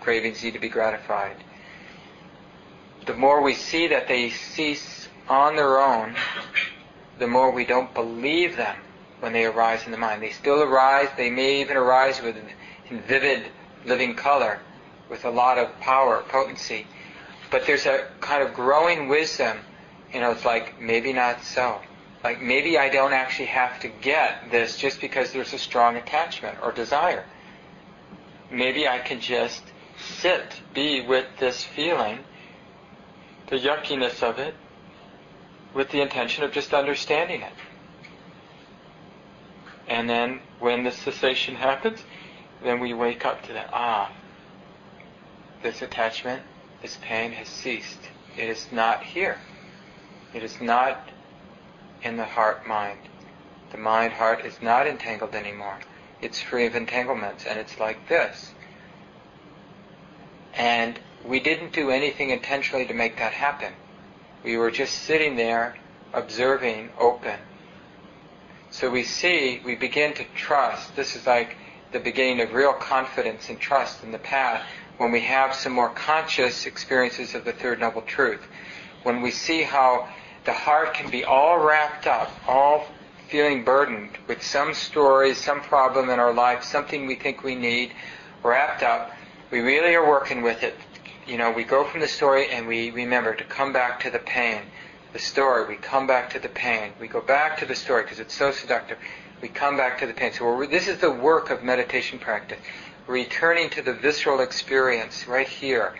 [0.00, 1.36] Cravings need to be gratified.
[3.06, 4.95] The more we see that they cease
[5.28, 6.14] on their own,
[7.18, 8.76] the more we don't believe them
[9.20, 10.22] when they arise in the mind.
[10.22, 12.36] They still arise, they may even arise with
[12.90, 13.44] in vivid
[13.84, 14.60] living color,
[15.08, 16.86] with a lot of power, potency.
[17.50, 19.58] But there's a kind of growing wisdom,
[20.12, 21.80] you know, it's like, maybe not so.
[22.24, 26.58] Like maybe I don't actually have to get this just because there's a strong attachment
[26.62, 27.24] or desire.
[28.50, 29.62] Maybe I can just
[29.96, 32.18] sit, be with this feeling,
[33.48, 34.54] the yuckiness of it,
[35.76, 37.52] with the intention of just understanding it.
[39.86, 42.00] And then when the cessation happens,
[42.64, 44.10] then we wake up to that, ah,
[45.62, 46.42] this attachment,
[46.80, 47.98] this pain has ceased.
[48.38, 49.38] It is not here.
[50.32, 51.10] It is not
[52.02, 53.00] in the heart mind.
[53.70, 55.78] The mind heart is not entangled anymore.
[56.22, 58.52] It's free of entanglements, and it's like this.
[60.54, 63.74] And we didn't do anything intentionally to make that happen.
[64.44, 65.76] We were just sitting there,
[66.12, 67.38] observing, open.
[68.70, 70.94] So we see, we begin to trust.
[70.96, 71.56] This is like
[71.92, 74.62] the beginning of real confidence and trust in the path
[74.98, 78.46] when we have some more conscious experiences of the Third Noble Truth.
[79.02, 80.08] When we see how
[80.44, 82.86] the heart can be all wrapped up, all
[83.28, 87.92] feeling burdened with some story, some problem in our life, something we think we need,
[88.42, 89.10] wrapped up.
[89.50, 90.74] We really are working with it.
[91.26, 94.18] You know, we go from the story and we remember to come back to the
[94.18, 94.62] pain.
[95.12, 96.92] The story, we come back to the pain.
[97.00, 98.98] We go back to the story because it's so seductive.
[99.40, 100.32] We come back to the pain.
[100.32, 102.58] So this is the work of meditation practice.
[103.06, 105.94] Returning to the visceral experience right here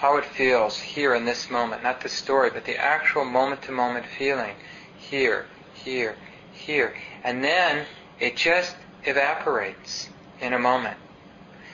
[0.00, 3.70] how it feels here in this moment, not the story, but the actual moment to
[3.70, 4.54] moment feeling
[4.96, 5.44] here,
[5.74, 6.16] here,
[6.52, 6.94] here.
[7.22, 7.84] And then
[8.18, 8.74] it just
[9.04, 10.08] evaporates
[10.40, 10.96] in a moment.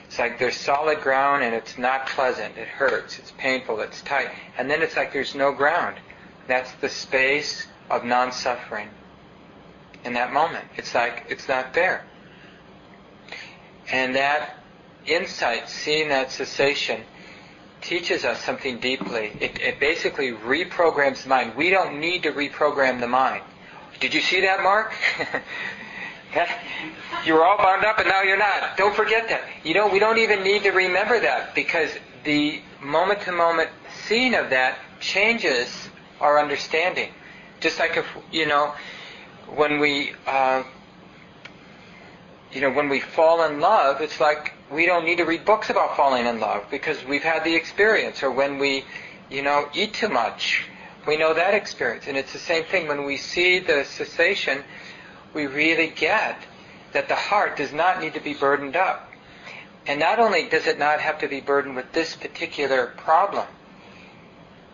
[0.07, 2.57] It's like there's solid ground and it's not pleasant.
[2.57, 3.19] It hurts.
[3.19, 3.81] It's painful.
[3.81, 4.29] It's tight.
[4.57, 5.97] And then it's like there's no ground.
[6.47, 8.89] That's the space of non-suffering.
[10.05, 12.05] In that moment, it's like it's not there.
[13.91, 14.57] And that
[15.05, 17.01] insight, seeing that cessation,
[17.81, 19.31] teaches us something deeply.
[19.39, 21.55] It, it basically reprograms the mind.
[21.55, 23.43] We don't need to reprogram the mind.
[23.99, 24.93] Did you see that, Mark?
[27.25, 28.77] you were all bound up and now you're not.
[28.77, 29.41] Don't forget that.
[29.63, 31.91] You know, we don't even need to remember that because
[32.23, 33.69] the moment to moment
[34.07, 37.09] seeing of that changes our understanding.
[37.59, 38.73] Just like if, you know,
[39.55, 40.63] when we, uh,
[42.51, 45.69] you know, when we fall in love, it's like we don't need to read books
[45.69, 48.23] about falling in love because we've had the experience.
[48.23, 48.85] Or when we,
[49.29, 50.65] you know, eat too much,
[51.07, 52.05] we know that experience.
[52.07, 54.63] And it's the same thing when we see the cessation,
[55.37, 56.35] we really get
[56.93, 59.11] that the heart does not need to be burdened up.
[59.85, 63.45] And not only does it not have to be burdened with this particular problem,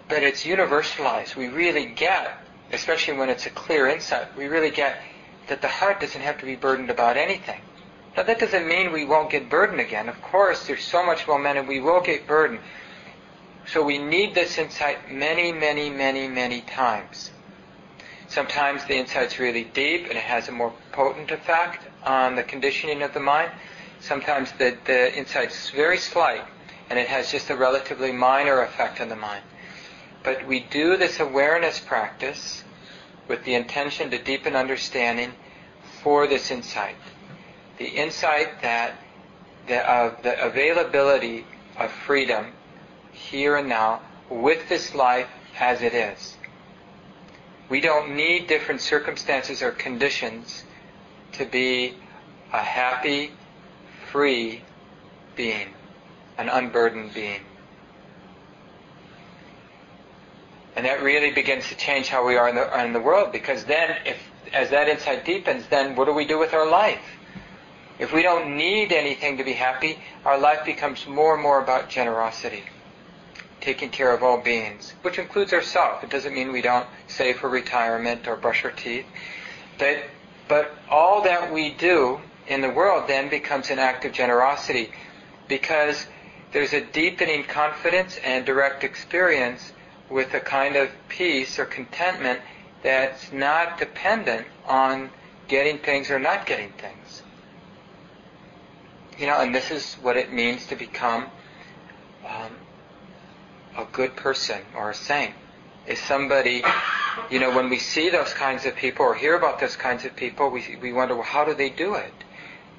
[0.07, 1.35] but it's universalized.
[1.35, 2.37] We really get,
[2.71, 5.01] especially when it's a clear insight, we really get
[5.49, 7.59] that the heart doesn't have to be burdened about anything.
[8.15, 10.07] Now that doesn't mean we won't get burdened again.
[10.07, 12.61] Of course, there's so much momentum, we will get burdened.
[13.67, 17.31] So we need this insight many, many, many, many times.
[18.27, 23.01] Sometimes the insight's really deep and it has a more potent effect on the conditioning
[23.01, 23.51] of the mind.
[23.99, 26.43] Sometimes the, the insight's very slight
[26.89, 29.43] and it has just a relatively minor effect on the mind.
[30.23, 32.63] But we do this awareness practice
[33.27, 35.33] with the intention to deepen understanding
[36.01, 36.95] for this insight.
[37.77, 38.95] The insight that
[39.67, 41.45] the, the availability
[41.77, 42.53] of freedom
[43.11, 45.27] here and now with this life
[45.59, 46.37] as it is.
[47.73, 50.63] We don't need different circumstances or conditions
[51.31, 51.95] to be
[52.51, 53.31] a happy,
[54.11, 54.61] free
[55.35, 55.69] being,
[56.37, 57.41] an unburdened being.
[60.75, 63.63] And that really begins to change how we are in the, in the world because
[63.63, 64.19] then, if,
[64.53, 67.01] as that insight deepens, then what do we do with our life?
[67.97, 71.89] If we don't need anything to be happy, our life becomes more and more about
[71.89, 72.65] generosity,
[73.63, 76.03] taking care of all beings, which includes ourselves.
[76.03, 79.05] It doesn't mean we don't save for retirement or brush our teeth.
[79.79, 80.03] But,
[80.49, 84.91] but all that we do in the world then becomes an act of generosity
[85.47, 86.05] because
[86.51, 89.71] there's a deepening confidence and direct experience
[90.09, 92.41] with a kind of peace or contentment
[92.83, 95.09] that's not dependent on
[95.47, 97.23] getting things or not getting things.
[99.17, 101.27] You know, and this is what it means to become
[102.27, 102.51] um,
[103.77, 105.33] a good person or a saint.
[105.85, 106.63] Is somebody,
[107.29, 110.15] you know, when we see those kinds of people or hear about those kinds of
[110.15, 112.13] people, we, we wonder, well, how do they do it?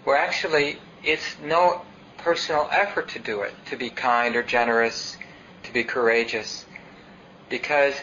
[0.07, 1.83] Well, actually, it's no
[2.19, 5.19] personal effort to do it, to be kind or generous,
[5.65, 6.65] to be courageous
[7.51, 7.95] because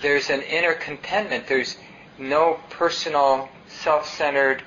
[0.00, 1.46] there's an inner contentment.
[1.46, 1.76] There's
[2.18, 4.62] no personal, self-centered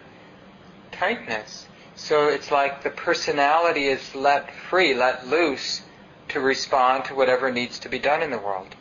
[0.91, 1.65] tightness.
[1.95, 5.81] So it's like the personality is let free, let loose
[6.29, 8.75] to respond to whatever needs to be done in the world.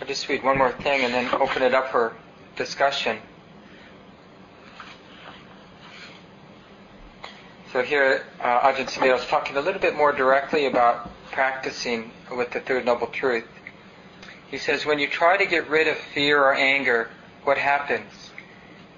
[0.00, 2.16] I'll just read one more thing and then open it up for
[2.56, 3.18] discussion.
[7.72, 12.50] So here, uh, Ajahn Sumedho is talking a little bit more directly about practicing with
[12.50, 13.44] the Third Noble Truth.
[14.48, 17.10] He says, when you try to get rid of fear or anger,
[17.46, 18.32] what happens?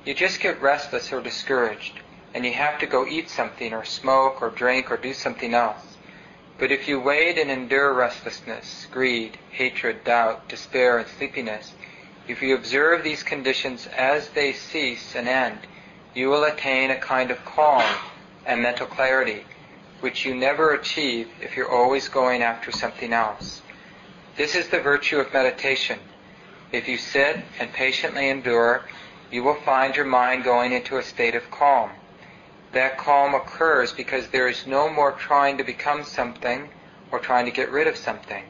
[0.07, 2.01] You just get restless or discouraged,
[2.33, 5.99] and you have to go eat something or smoke or drink or do something else.
[6.59, 11.75] But if you wait and endure restlessness, greed, hatred, doubt, despair, and sleepiness,
[12.27, 15.59] if you observe these conditions as they cease and end,
[16.15, 17.85] you will attain a kind of calm
[18.47, 19.45] and mental clarity,
[20.01, 23.61] which you never achieve if you're always going after something else.
[24.39, 25.99] This is the virtue of meditation.
[26.71, 28.85] If you sit and patiently endure,
[29.31, 31.91] you will find your mind going into a state of calm.
[32.73, 36.69] That calm occurs because there is no more trying to become something
[37.11, 38.45] or trying to get rid of something.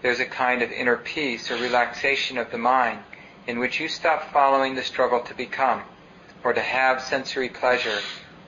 [0.00, 3.00] There's a kind of inner peace or relaxation of the mind
[3.46, 5.82] in which you stop following the struggle to become
[6.42, 7.98] or to have sensory pleasure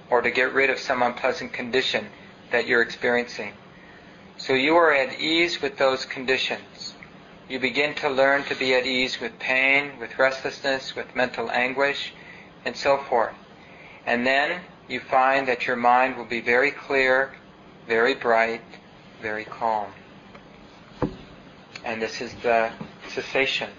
[0.09, 2.07] or to get rid of some unpleasant condition
[2.51, 3.53] that you're experiencing.
[4.39, 6.94] So you are at ease with those conditions.
[7.49, 12.13] You begin to learn to be at ease with pain, with restlessness, with mental anguish,
[12.65, 13.35] and so forth.
[14.07, 17.35] And then you find that your mind will be very clear,
[17.87, 18.63] very bright,
[19.21, 19.91] very calm.
[21.85, 22.71] And this is the
[23.09, 23.71] cessation.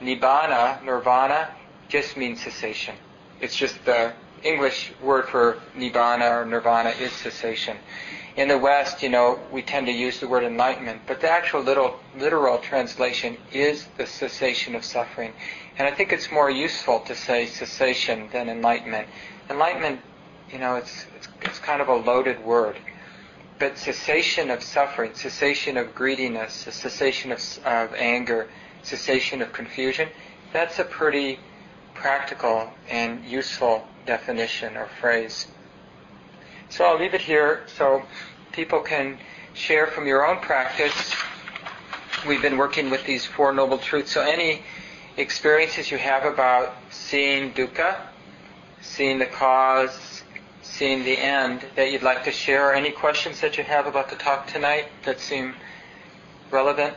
[0.00, 1.50] Nibbana, nirvana,
[1.88, 2.96] just means cessation.
[3.40, 7.76] It's just the English word for nibbana or nirvana is cessation.
[8.36, 11.60] In the West, you know, we tend to use the word enlightenment, but the actual
[11.60, 15.32] little, literal translation is the cessation of suffering.
[15.76, 19.08] And I think it's more useful to say cessation than enlightenment.
[19.48, 20.00] Enlightenment,
[20.52, 22.76] you know, it's, it's, it's kind of a loaded word.
[23.58, 28.48] But cessation of suffering, cessation of greediness, cessation of, of anger,
[28.82, 30.08] cessation of confusion,
[30.52, 31.40] that's a pretty
[31.94, 35.46] practical and useful definition or phrase.
[36.70, 38.04] So I'll leave it here so
[38.52, 39.18] people can
[39.54, 41.14] share from your own practice.
[42.28, 44.12] We've been working with these Four Noble Truths.
[44.12, 44.62] So any
[45.16, 47.96] experiences you have about seeing dukkha,
[48.82, 50.22] seeing the cause,
[50.62, 54.08] seeing the end that you'd like to share, or any questions that you have about
[54.08, 55.56] the talk tonight that seem
[56.52, 56.94] relevant?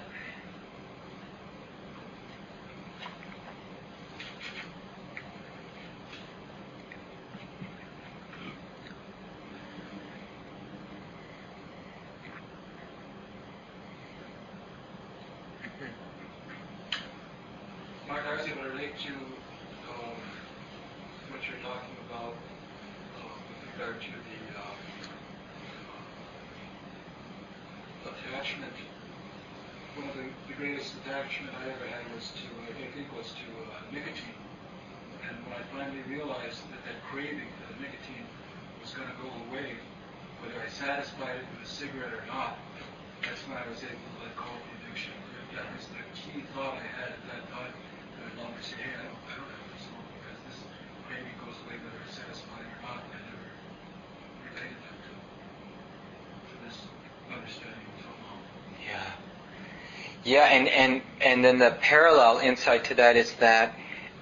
[61.34, 63.76] And, then the parallel insight to that is that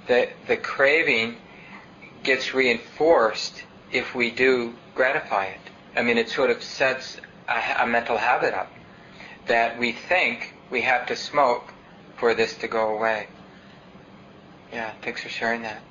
[0.07, 1.37] the, the craving
[2.23, 5.59] gets reinforced if we do gratify it.
[5.95, 8.71] I mean, it sort of sets a, a mental habit up
[9.47, 11.73] that we think we have to smoke
[12.17, 13.27] for this to go away.
[14.71, 15.81] Yeah, thanks for sharing that.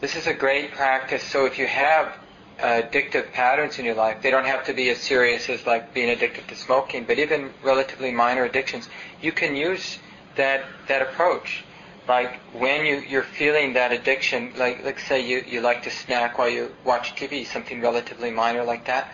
[0.00, 1.22] This is a great practice.
[1.22, 2.14] So if you have
[2.60, 4.22] addictive patterns in your life.
[4.22, 7.52] They don't have to be as serious as like being addicted to smoking, but even
[7.62, 8.88] relatively minor addictions,
[9.20, 9.98] you can use
[10.36, 11.64] that that approach.
[12.08, 16.38] Like when you, you're feeling that addiction, like let's say you, you like to snack
[16.38, 19.12] while you watch TV, something relatively minor like that,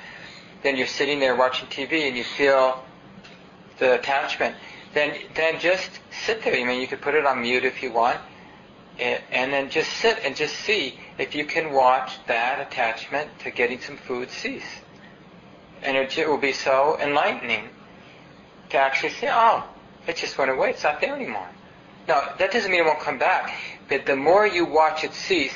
[0.63, 2.85] then you're sitting there watching TV and you feel
[3.79, 4.55] the attachment.
[4.95, 5.91] Then then just
[6.25, 6.55] sit there.
[6.55, 8.19] I mean you could put it on mute if you want
[8.99, 13.81] and then just sit and just see if you can watch that attachment to getting
[13.81, 14.81] some food cease.
[15.83, 17.69] And it will be so enlightening
[18.71, 19.65] to actually say, oh,
[20.07, 20.71] it just went away.
[20.71, 21.49] It's not there anymore.
[22.09, 23.53] Now, that doesn't mean it won't come back.
[23.89, 25.55] But the more you watch it cease,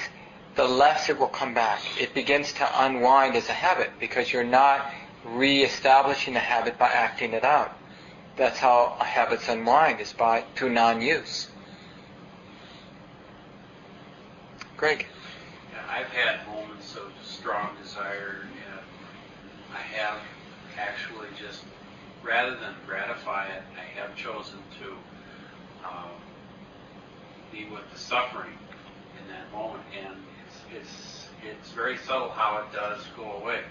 [0.56, 1.80] the less it will come back.
[2.00, 4.92] It begins to unwind as a habit because you're not
[5.24, 7.76] re-establishing the habit by acting it out.
[8.36, 11.48] That's how habits unwind, is by through non-use.
[14.76, 15.06] Greg.
[15.90, 18.80] I've had moments of strong desire, and
[19.74, 20.18] I have
[20.78, 21.64] actually just,
[22.22, 26.10] rather than gratify it, I have chosen to um,
[27.50, 28.56] be with the suffering
[29.20, 30.14] in that moment, and
[30.46, 33.62] it's it's it's very subtle how it does go away.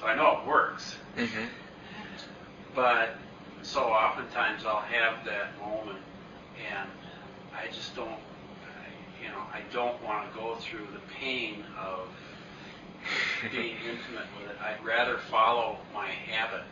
[0.00, 1.46] So I know it works, mm-hmm.
[2.74, 3.16] but
[3.62, 5.98] so oftentimes I'll have that moment,
[6.72, 6.88] and
[7.54, 8.18] I just don't
[9.24, 12.08] you know, I don't want to go through the pain of
[13.50, 14.56] being intimate with it.
[14.62, 16.64] I'd rather follow my habit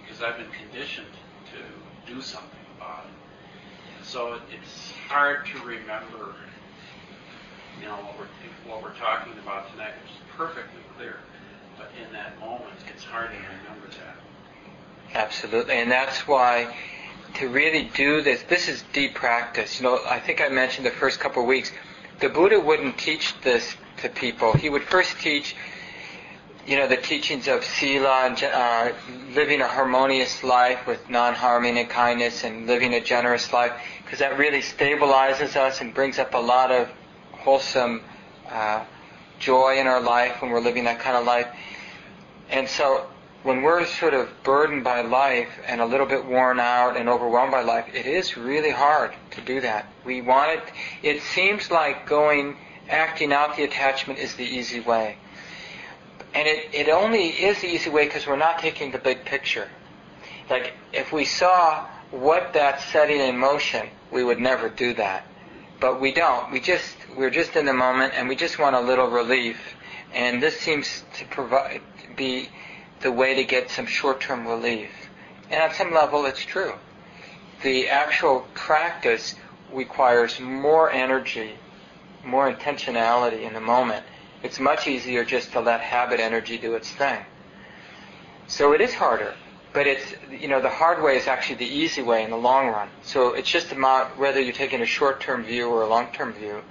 [0.00, 1.08] because I've been conditioned
[1.52, 4.04] to do something about it.
[4.06, 6.36] So it's hard to remember,
[7.80, 11.16] you know, what we're what we're talking about tonight, which is perfectly clear.
[11.76, 14.16] But in that moment, it's hard to remember that.
[15.14, 16.74] Absolutely, and that's why
[17.36, 19.80] to really do this, this is deep practice.
[19.80, 21.72] You know, I think I mentioned the first couple of weeks,
[22.20, 24.52] the Buddha wouldn't teach this to people.
[24.52, 25.54] He would first teach,
[26.66, 28.92] you know, the teachings of sila uh,
[29.34, 33.72] living a harmonious life with non-harming and kindness and living a generous life,
[34.02, 36.88] because that really stabilizes us and brings up a lot of
[37.32, 38.02] wholesome
[38.50, 38.84] uh,
[39.38, 41.46] joy in our life when we're living that kind of life.
[42.48, 43.06] And so
[43.46, 47.52] when we're sort of burdened by life and a little bit worn out and overwhelmed
[47.52, 49.86] by life, it is really hard to do that.
[50.04, 50.62] We want it,
[51.04, 52.56] it seems like going,
[52.88, 55.18] acting out the attachment is the easy way.
[56.34, 59.68] And it, it only is the easy way because we're not taking the big picture.
[60.50, 65.24] Like, if we saw what that's setting in motion, we would never do that.
[65.78, 66.50] But we don't.
[66.50, 69.76] We just, we're just in the moment and we just want a little relief
[70.12, 71.82] And this seems to provide
[72.16, 72.48] be
[73.00, 74.90] the way to get some short-term relief.
[75.50, 76.74] And on some level, it's true.
[77.62, 79.34] The actual practice
[79.72, 81.52] requires more energy,
[82.24, 84.04] more intentionality in the moment.
[84.42, 87.24] It's much easier just to let habit energy do its thing.
[88.46, 89.34] So it is harder,
[89.72, 92.68] but it's you know the hard way is actually the easy way in the long
[92.68, 92.88] run.
[93.02, 96.62] So it's just about whether you're taking a short-term view or a long-term view.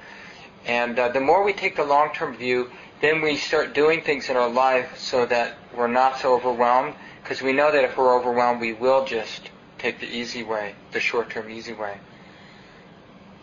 [0.65, 2.71] And uh, the more we take the long-term view,
[3.05, 6.95] then we start doing things in our life so that we're not so overwhelmed.
[7.21, 10.99] Because we know that if we're overwhelmed, we will just take the easy way, the
[10.99, 11.99] short-term easy way.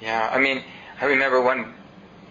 [0.01, 0.65] Yeah, I mean,
[1.01, 1.75] I remember one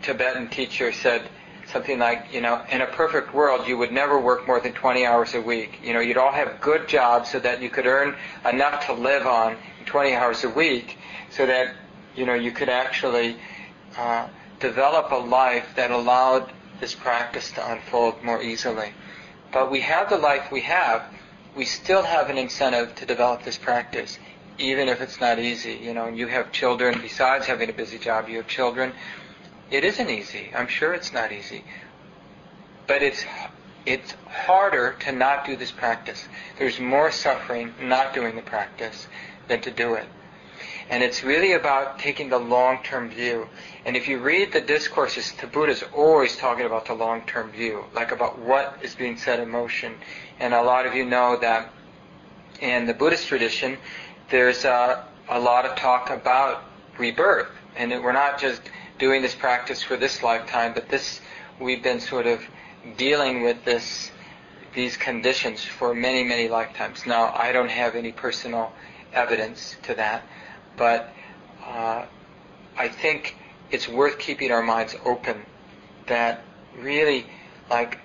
[0.02, 1.30] Tibetan teacher said
[1.72, 5.06] something like, you know, in a perfect world, you would never work more than 20
[5.06, 5.80] hours a week.
[5.84, 8.16] You know, you'd all have good jobs so that you could earn
[8.46, 9.56] enough to live on
[9.86, 10.98] 20 hours a week,
[11.30, 11.76] so that
[12.14, 13.38] you know you could actually
[13.98, 14.28] uh,
[14.60, 16.52] develop a life that allowed
[16.82, 18.92] this practice to unfold more easily.
[19.54, 21.04] But we have the life we have.
[21.56, 24.20] We still have an incentive to develop this practice,
[24.58, 25.80] even if it's not easy.
[25.82, 27.00] You know, you have children.
[27.02, 28.94] Besides having a busy job, you have children.
[29.70, 30.52] It isn't easy.
[30.54, 31.64] I'm sure it's not easy.
[32.88, 33.24] But it's
[33.86, 36.28] it's harder to not do this practice.
[36.60, 39.08] There's more suffering not doing the practice
[39.48, 40.06] than to do it.
[40.92, 43.48] And it's really about taking the long-term view.
[43.86, 47.86] And if you read the discourses, the Buddha is always talking about the long-term view,
[47.96, 49.96] like about what is being set in motion.
[50.40, 51.72] And a lot of you know that
[52.60, 53.78] in the Buddhist tradition,
[54.30, 56.66] there's a, a lot of talk about
[56.98, 57.48] rebirth.
[57.78, 58.62] And we're not just
[59.00, 61.22] doing this practice for this lifetime, but this
[61.58, 62.42] we've been sort of
[62.98, 64.12] dealing with this
[64.74, 67.06] these conditions for many, many lifetimes.
[67.06, 68.74] Now, I don't have any personal
[69.14, 70.24] evidence to that,
[70.78, 71.14] but
[71.66, 72.06] uh,
[72.78, 73.36] I think
[73.72, 75.46] it's worth keeping our minds open
[76.08, 76.44] that
[76.78, 77.26] really,
[77.70, 78.00] like,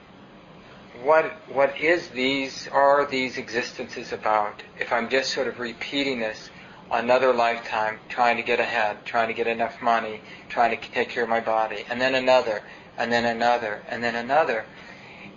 [1.03, 4.63] what what is these are these existences about?
[4.79, 6.51] If I'm just sort of repeating this
[6.91, 11.25] another lifetime, trying to get ahead, trying to get enough money, trying to take care
[11.25, 12.63] of my body, and then another,
[12.97, 14.65] and then another, and then another,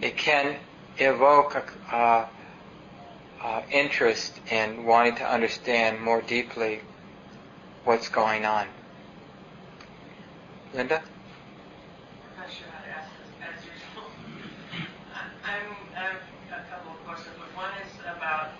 [0.01, 0.55] it can
[0.97, 1.55] evoke
[1.91, 2.27] a,
[3.71, 6.81] interest in wanting to understand more deeply
[7.85, 8.67] what's going on.
[10.73, 11.01] Linda?
[11.01, 14.05] I'm not sure how to ask this as usual.
[15.43, 15.65] I'm,
[15.97, 16.21] I have
[16.53, 18.53] a couple of questions, but one is about,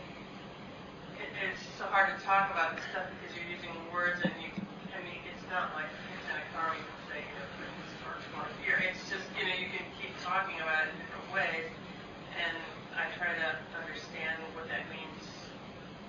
[1.21, 4.49] it, it's so hard to talk about this stuff because you're using words and you,
[4.95, 5.89] I mean, it's not like
[6.25, 7.45] kind of karma you say, you know,
[7.85, 8.81] this first one here.
[8.81, 11.69] It's just, you know, you can keep talking about it in different ways.
[12.41, 12.57] And
[12.97, 15.21] I try to understand what that means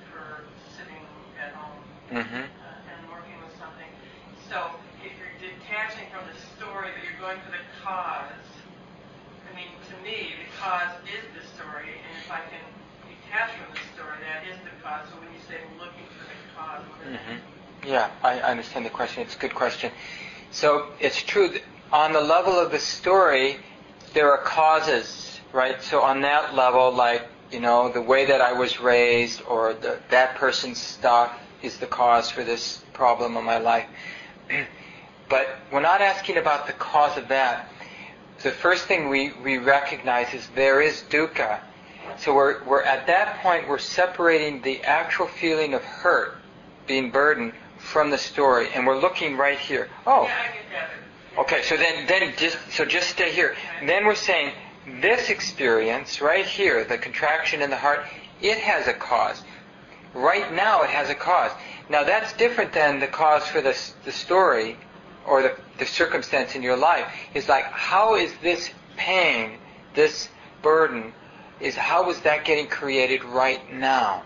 [0.09, 0.49] for
[0.79, 1.05] sitting
[1.37, 2.43] at home Mm-hmm.
[2.43, 3.87] uh, and working with something.
[4.51, 4.67] So
[5.07, 8.51] if you're detaching from the story, but you're going for the cause,
[9.47, 12.59] I mean, to me, the cause is the story, and if I can
[13.07, 15.07] detach from the story, that is the cause.
[15.07, 17.87] So when you say looking for the cause, what Mm-hmm.
[17.87, 19.23] Yeah, I I understand the question.
[19.23, 19.93] It's a good question.
[20.51, 23.59] So it's true that on the level of the story,
[24.15, 25.81] there are causes, right?
[25.81, 27.23] So on that level, like
[27.53, 31.87] you know, the way that I was raised, or the, that person's stuff is the
[31.87, 33.87] cause for this problem in my life.
[35.29, 37.69] But we're not asking about the cause of that.
[38.43, 41.61] The first thing we, we recognize is there is dukkha.
[42.19, 46.39] So we're, we're at that point we're separating the actual feeling of hurt,
[46.87, 49.89] being burdened, from the story, and we're looking right here.
[50.07, 50.91] Oh, Yeah, I get that.
[51.39, 53.57] Okay, so then, then just so just stay here.
[53.87, 54.53] Then we're saying
[55.01, 58.01] this experience right here, the contraction in the heart,
[58.43, 59.43] it has a cause.
[60.13, 61.53] Right now, it has a cause.
[61.91, 64.77] Now that's different than the cause for the the story
[65.27, 67.13] or the the circumstance in your life.
[67.35, 69.59] Is like how is this pain,
[69.95, 70.29] this
[70.63, 71.13] burden,
[71.59, 74.23] is how is that getting created right now?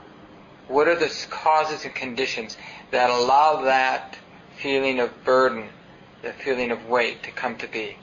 [0.68, 2.58] What are the causes and conditions
[2.90, 4.18] that allow that
[4.58, 5.68] feeling of burden,
[6.22, 7.96] the feeling of weight to come to be?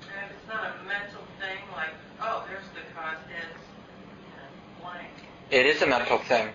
[0.00, 1.90] And it's not a mental thing, like,
[2.20, 5.08] oh, there's the cause know, blank.
[5.50, 6.48] It is a mental thing,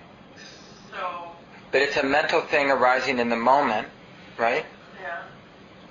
[1.72, 3.88] but it's a mental thing arising in the moment,
[4.38, 4.66] right?
[5.02, 5.22] yeah.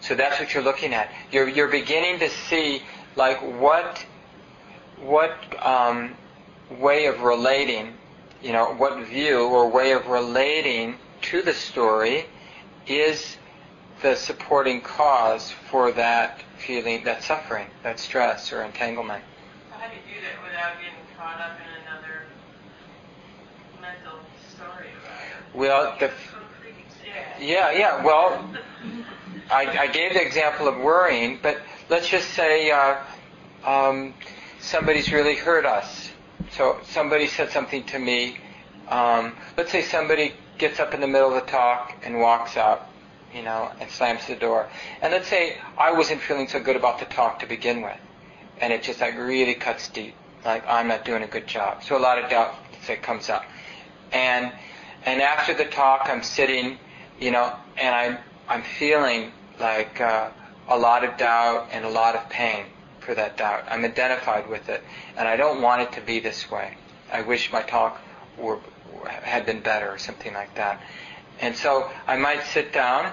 [0.00, 1.10] So that's what you're looking at.
[1.32, 2.82] You're you're beginning to see
[3.16, 4.04] like what
[5.02, 6.14] what um,
[6.78, 7.94] way of relating,
[8.42, 12.26] you know, what view or way of relating to the story
[12.86, 13.36] is
[14.02, 19.22] the supporting cause for that feeling, that suffering, that stress or entanglement.
[19.70, 22.26] How do you do that without getting caught up in another
[23.80, 24.19] mental story about it?
[25.54, 26.10] Well, the
[27.40, 27.70] Yeah.
[27.72, 28.04] yeah.
[28.04, 28.54] Well,
[29.50, 32.96] I, I gave the example of worrying, but let's just say uh,
[33.64, 34.14] um,
[34.60, 36.10] somebody's really hurt us.
[36.52, 38.36] So somebody said something to me.
[38.88, 42.86] Um, let's say somebody gets up in the middle of the talk and walks out,
[43.34, 44.68] you know, and slams the door.
[45.02, 47.98] And let's say I wasn't feeling so good about the talk to begin with,
[48.60, 50.14] and it just like really cuts deep.
[50.44, 51.82] Like I'm not doing a good job.
[51.82, 53.44] So a lot of doubt say comes up,
[54.12, 54.52] and
[55.04, 56.78] and after the talk, I'm sitting,
[57.18, 60.30] you know, and I'm I'm feeling like uh,
[60.68, 62.66] a lot of doubt and a lot of pain
[63.00, 63.64] for that doubt.
[63.70, 64.82] I'm identified with it,
[65.16, 66.76] and I don't want it to be this way.
[67.12, 68.00] I wish my talk
[68.38, 68.58] were,
[69.04, 70.82] had been better or something like that.
[71.40, 73.12] And so I might sit down,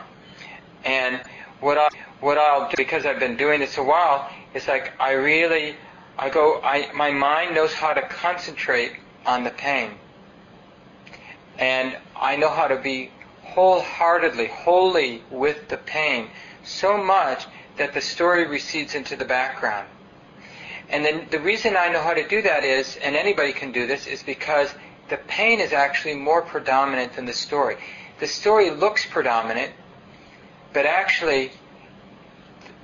[0.84, 1.22] and
[1.60, 5.12] what I what I'll do because I've been doing this a while is like I
[5.12, 5.76] really
[6.18, 8.94] I go I my mind knows how to concentrate
[9.26, 9.92] on the pain,
[11.58, 13.12] and I know how to be
[13.44, 16.30] wholeheartedly, wholly with the pain
[16.64, 17.46] so much
[17.78, 19.88] that the story recedes into the background.
[20.90, 23.88] And then the reason I know how to do that is, and anybody can do
[23.88, 24.74] this, is because
[25.10, 27.78] the pain is actually more predominant than the story.
[28.20, 29.74] The story looks predominant,
[30.74, 31.52] but actually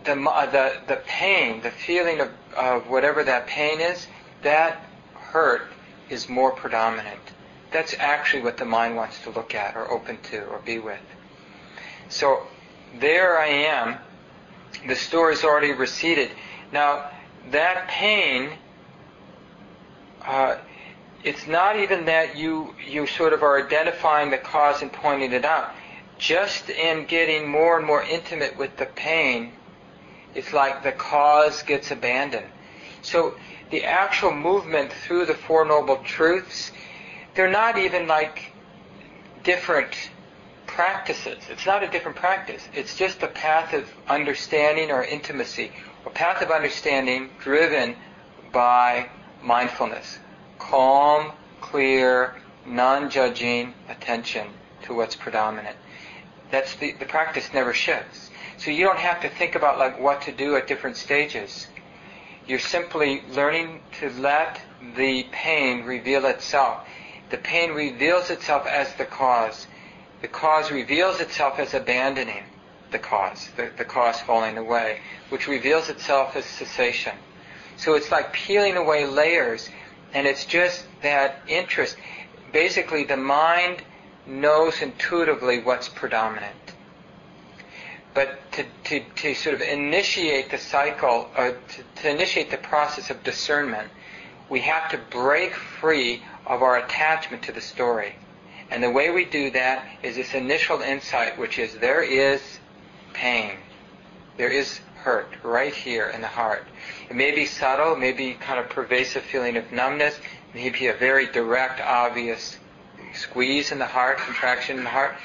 [0.03, 4.07] the, uh, the, the pain, the feeling of, of whatever that pain is,
[4.41, 5.67] that hurt
[6.09, 7.32] is more predominant.
[7.73, 11.01] That's actually what the mind wants to look at or open to or be with.
[12.09, 12.43] So
[12.99, 13.97] there I am.
[14.87, 16.31] The story's already receded.
[16.71, 17.09] Now,
[17.51, 18.51] that pain,
[20.21, 20.57] uh,
[21.23, 25.45] it's not even that you, you sort of are identifying the cause and pointing it
[25.45, 25.71] out.
[26.17, 29.53] Just in getting more and more intimate with the pain,
[30.35, 32.45] it's like the cause gets abandoned.
[33.01, 33.35] So
[33.71, 36.71] the actual movement through the Four Noble Truths,
[37.35, 38.53] they're not even like
[39.43, 40.09] different
[40.67, 41.37] practices.
[41.49, 42.67] It's not a different practice.
[42.73, 45.71] It's just a path of understanding or intimacy,
[46.05, 47.95] a path of understanding driven
[48.51, 49.09] by
[49.41, 50.19] mindfulness.
[50.59, 51.31] Calm,
[51.61, 54.47] clear, non-judging attention
[54.83, 55.75] to what's predominant.
[56.51, 58.29] That's the, the practice never shifts.
[58.57, 61.67] So you don't have to think about like what to do at different stages.
[62.47, 64.61] You're simply learning to let
[64.95, 66.87] the pain reveal itself.
[67.33, 69.65] The pain reveals itself as the cause
[70.21, 72.43] the cause reveals itself as abandoning
[72.91, 77.15] the cause, the, the cause falling away, which reveals itself as cessation.
[77.75, 79.67] So it's like peeling away layers,
[80.13, 81.97] and it's just that interest.
[82.51, 83.81] Basically, the mind
[84.27, 86.75] knows intuitively what's predominant.
[88.13, 93.09] But to, to, to sort of initiate the cycle, or to, to initiate the process
[93.09, 93.89] of discernment,
[94.49, 98.15] we have to break free of our attachment to the story.
[98.69, 102.41] And the way we do that is this initial insight, which is there is
[103.13, 103.57] pain.
[104.37, 106.65] There is hurt right here in the heart.
[107.09, 110.17] It may be subtle, maybe kind of pervasive feeling of numbness,
[110.53, 112.57] maybe a very direct, obvious
[113.13, 115.15] squeeze in the heart, contraction in the heart.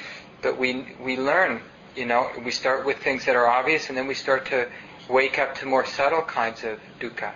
[0.41, 1.61] But we, we learn,
[1.95, 4.69] you know, we start with things that are obvious and then we start to
[5.09, 7.31] wake up to more subtle kinds of dukkha.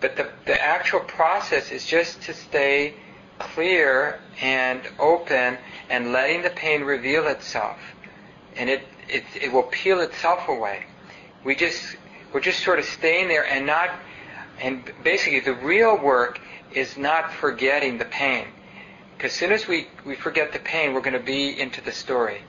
[0.00, 2.94] But the, the actual process is just to stay
[3.38, 7.78] clear and open and letting the pain reveal itself.
[8.56, 10.84] And it, it, it will peel itself away.
[11.44, 11.96] We just,
[12.32, 13.90] we're just sort of staying there and not,
[14.60, 16.40] and basically the real work
[16.72, 18.48] is not forgetting the pain.
[19.16, 21.92] Because as soon as we, we forget the pain, we're going to be into the
[21.92, 22.42] story.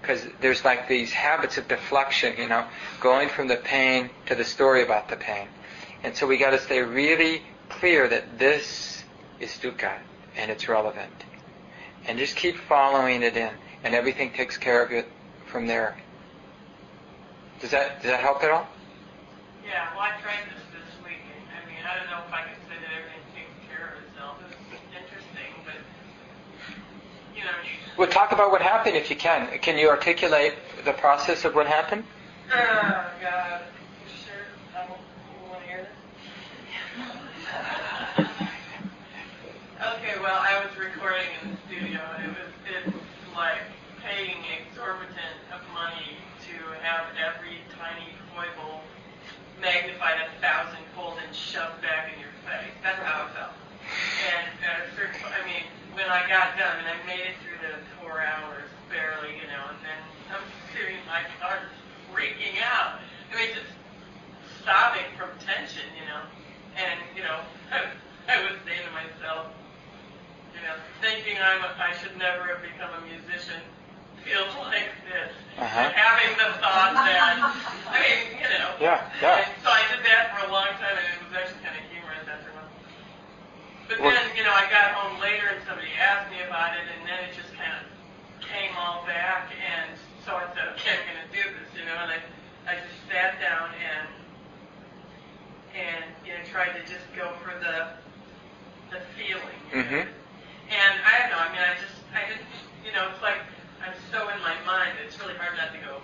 [0.00, 2.66] Because there's like these habits of deflection, you know,
[3.00, 5.48] going from the pain to the story about the pain.
[6.02, 9.04] And so we got to stay really clear that this
[9.38, 9.98] is dukkha
[10.36, 11.12] and it's relevant.
[12.06, 13.50] And just keep following it in,
[13.84, 15.06] and everything takes care of it
[15.46, 15.96] from there.
[17.60, 18.66] Does that does that help at all?
[19.66, 21.20] Yeah, well, I tried this this week,
[21.52, 24.38] I mean, I don't know if I can say that everything takes care of itself.
[24.72, 25.76] It's interesting, but
[27.36, 27.52] you know.
[27.98, 29.58] Well, talk about what happened if you can.
[29.58, 30.54] Can you articulate
[30.86, 32.04] the process of what happened?
[32.50, 33.62] Oh God.
[34.24, 34.46] Sure.
[34.74, 35.00] I want,
[35.44, 35.88] you want to hear this?
[40.20, 41.96] Well, I was recording in the studio.
[42.20, 42.92] It was it's
[43.32, 43.64] like
[44.04, 48.84] paying exorbitant of money to have every tiny foible
[49.64, 52.68] magnified a thousandfold and shoved back in your face.
[52.84, 53.56] That's how it felt.
[54.28, 55.64] And at a certain, I mean,
[55.96, 59.72] when I got done, and I made it through the four hours barely, you know,
[59.72, 60.00] and then
[60.36, 60.44] I'm
[60.76, 61.72] sitting, I started
[62.12, 63.00] freaking out.
[63.32, 63.72] I mean, just
[64.68, 66.28] sobbing from tension, you know,
[66.76, 67.40] and you know,
[67.72, 67.88] I,
[68.28, 69.56] I was saying to myself
[70.60, 73.64] you know, thinking I'm a, I should never have become a musician
[74.20, 75.32] feels like this.
[75.56, 75.88] Uh-huh.
[75.96, 77.40] Having the thought that,
[77.88, 78.76] I mean, you know.
[78.76, 79.48] Yeah, yeah.
[79.64, 82.28] So I did that for a long time, and it was actually kind of humorous
[82.28, 82.72] after a while.
[83.88, 86.84] But well, then, you know, I got home later, and somebody asked me about it,
[86.84, 87.84] and then it just kind of
[88.44, 91.96] came all back, and so I said, okay, I'm going to do this, you know,
[91.96, 92.20] and I,
[92.68, 94.08] I just sat down and
[95.70, 97.94] and you know tried to just go for the
[98.90, 99.60] the feeling.
[99.70, 100.10] Mm-hmm.
[100.70, 102.46] And I don't know, I mean, I just, I didn't,
[102.86, 103.42] you know, it's like
[103.82, 105.98] I'm so in my mind, it's really hard not to go,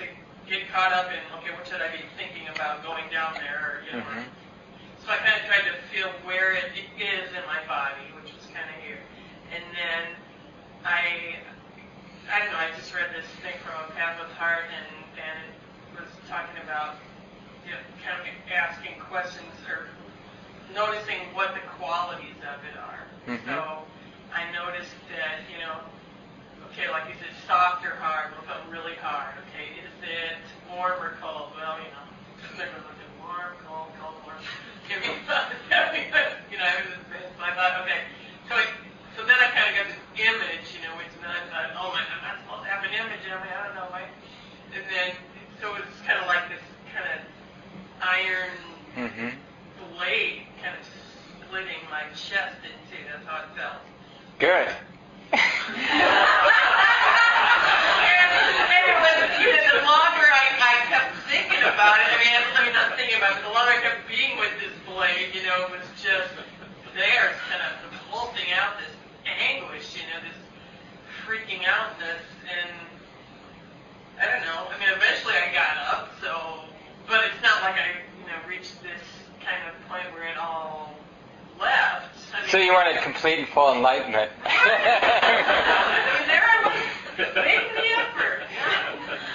[0.00, 0.02] to
[0.48, 3.74] get caught up in, okay, what should I be thinking about going down there, or,
[3.84, 4.06] you know.
[4.06, 4.32] Mm-hmm.
[5.02, 8.46] So I kind of tried to feel where it is in my body, which is
[8.54, 9.02] kind of here.
[9.50, 10.14] And then
[10.86, 11.42] I,
[12.30, 14.88] I don't know, I just read this thing from a Path with Heart, and,
[15.18, 15.38] and
[15.92, 17.02] it was talking about,
[17.66, 19.90] you know, kind of asking questions or
[20.70, 23.01] noticing what the qualities of it are.
[23.26, 23.46] Mhm.
[23.46, 23.84] So
[24.34, 25.78] I noticed that, you know,
[26.70, 28.32] okay, like is it soft or hard?
[28.32, 29.34] Well, something really hard.
[29.50, 30.38] Okay, is it
[30.70, 31.52] warm or cold?
[31.54, 32.06] Well, you know,
[32.58, 34.40] they were looking warm, cold, cold, warm.
[34.88, 35.14] Give me,
[36.50, 36.90] you know, I was,
[37.38, 38.02] I thought, okay.
[38.48, 38.66] So, I,
[39.16, 41.94] so then I kind of got this image, you know, which then I thought, oh
[41.94, 43.48] my, I'm not supposed to have an image of me.
[43.54, 44.08] I don't know, why.
[44.74, 45.14] And then,
[45.62, 47.18] so it was kind of like this kind of
[48.02, 48.50] iron
[48.92, 49.32] Mm-hmm.
[49.96, 53.00] blade kind of splitting my chest in two.
[53.08, 53.80] That's how it felt.
[53.80, 53.80] Good.
[53.80, 54.31] and it was, you know, the longer I, I kept
[61.30, 64.02] thinking about it, I mean, I mean, not thinking about it, the longer I kept
[64.10, 66.34] being with this blade, you know, it was just
[66.98, 68.90] there, kind of pulsing out this
[69.30, 70.34] anguish, you know, this
[71.22, 72.74] freaking outness, and
[74.18, 74.66] I don't know.
[74.66, 76.66] I mean, eventually I got up, so,
[77.06, 79.06] but it's not like I, you know, reached this
[79.38, 80.98] kind of point where it all
[81.62, 82.18] left.
[82.34, 84.30] I mean, So you wanted complete and full enlightenment.
[84.44, 88.42] I mean, there I was, making the effort.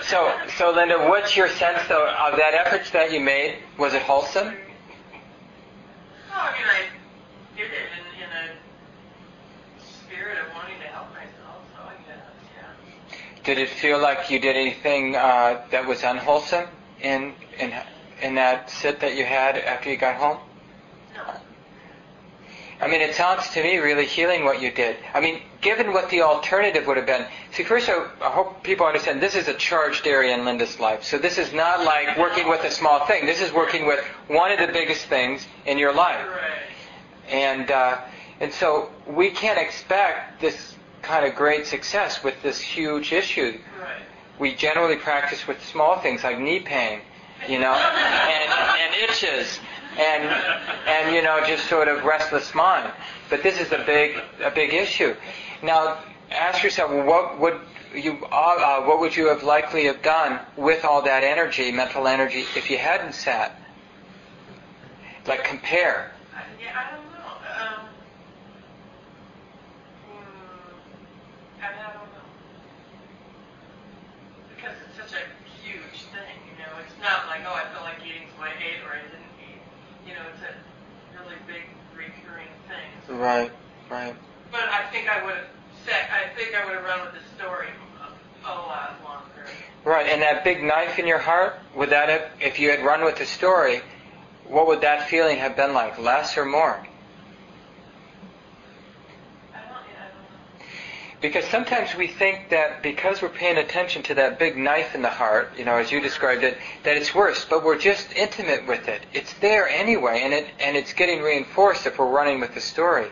[0.04, 3.56] so, so Linda, what's your sense though of that effort that you made?
[3.80, 4.46] Was it wholesome?
[4.46, 4.54] Well,
[6.36, 6.86] I mean, I
[7.58, 12.22] did it in, in a spirit of wanting to help myself, so I guess,
[12.56, 13.44] yeah.
[13.44, 16.68] Did it feel like you did anything uh, that was unwholesome
[17.02, 17.74] in in
[18.22, 20.38] in that sit that you had after you got home?
[22.80, 24.98] I mean, it sounds to me really healing what you did.
[25.14, 27.26] I mean, given what the alternative would have been.
[27.52, 31.04] See, first, I, I hope people understand this is a charged area in Linda's life.
[31.04, 33.26] So this is not like working with a small thing.
[33.26, 36.28] This is working with one of the biggest things in your life.
[37.30, 37.98] And uh,
[38.40, 43.58] and so we can't expect this kind of great success with this huge issue.
[44.40, 47.02] We generally practice with small things like knee pain,
[47.48, 49.60] you know, and, and itches,
[49.98, 50.24] and
[50.88, 52.92] and you know just sort of restless mind.
[53.30, 55.16] But this is a big a big issue.
[55.64, 55.98] Now,
[56.32, 57.60] ask yourself, what would
[57.96, 62.08] you uh, uh, what would you have likely have done with all that energy, mental
[62.08, 63.60] energy, if you hadn't sat?
[65.26, 66.12] Like compare.
[66.62, 67.32] Yeah, I don't know.
[67.58, 67.88] Um,
[70.08, 70.78] mm,
[71.60, 72.28] I, mean, I don't know.
[74.56, 75.24] Because it's such a
[75.64, 76.72] huge thing, you know.
[76.80, 79.60] It's not like, oh, I felt like eating, so I ate, or I didn't eat.
[80.08, 80.54] You know, it's a
[81.20, 81.64] really big,
[81.96, 82.88] recurring thing.
[83.07, 83.52] So- Right,
[83.90, 84.16] right.
[84.52, 85.48] But I think I would have
[85.86, 89.50] said, I think I would have run with the story a, a lot longer.
[89.84, 93.04] Right, and that big knife in your heart, would that have, if you had run
[93.04, 93.82] with the story,
[94.48, 95.98] what would that feeling have been like?
[95.98, 96.74] Less or more?
[96.74, 96.86] I don't,
[99.52, 100.66] yeah, I don't know.
[101.20, 105.10] Because sometimes we think that because we're paying attention to that big knife in the
[105.10, 108.88] heart, you know, as you described it, that it's worse, but we're just intimate with
[108.88, 109.02] it.
[109.14, 113.08] It's there anyway, and it and it's getting reinforced if we're running with the story.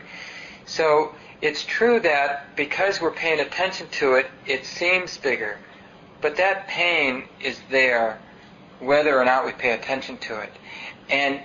[0.65, 5.57] So it's true that because we're paying attention to it, it seems bigger.
[6.21, 8.19] But that pain is there
[8.79, 10.51] whether or not we pay attention to it.
[11.09, 11.41] And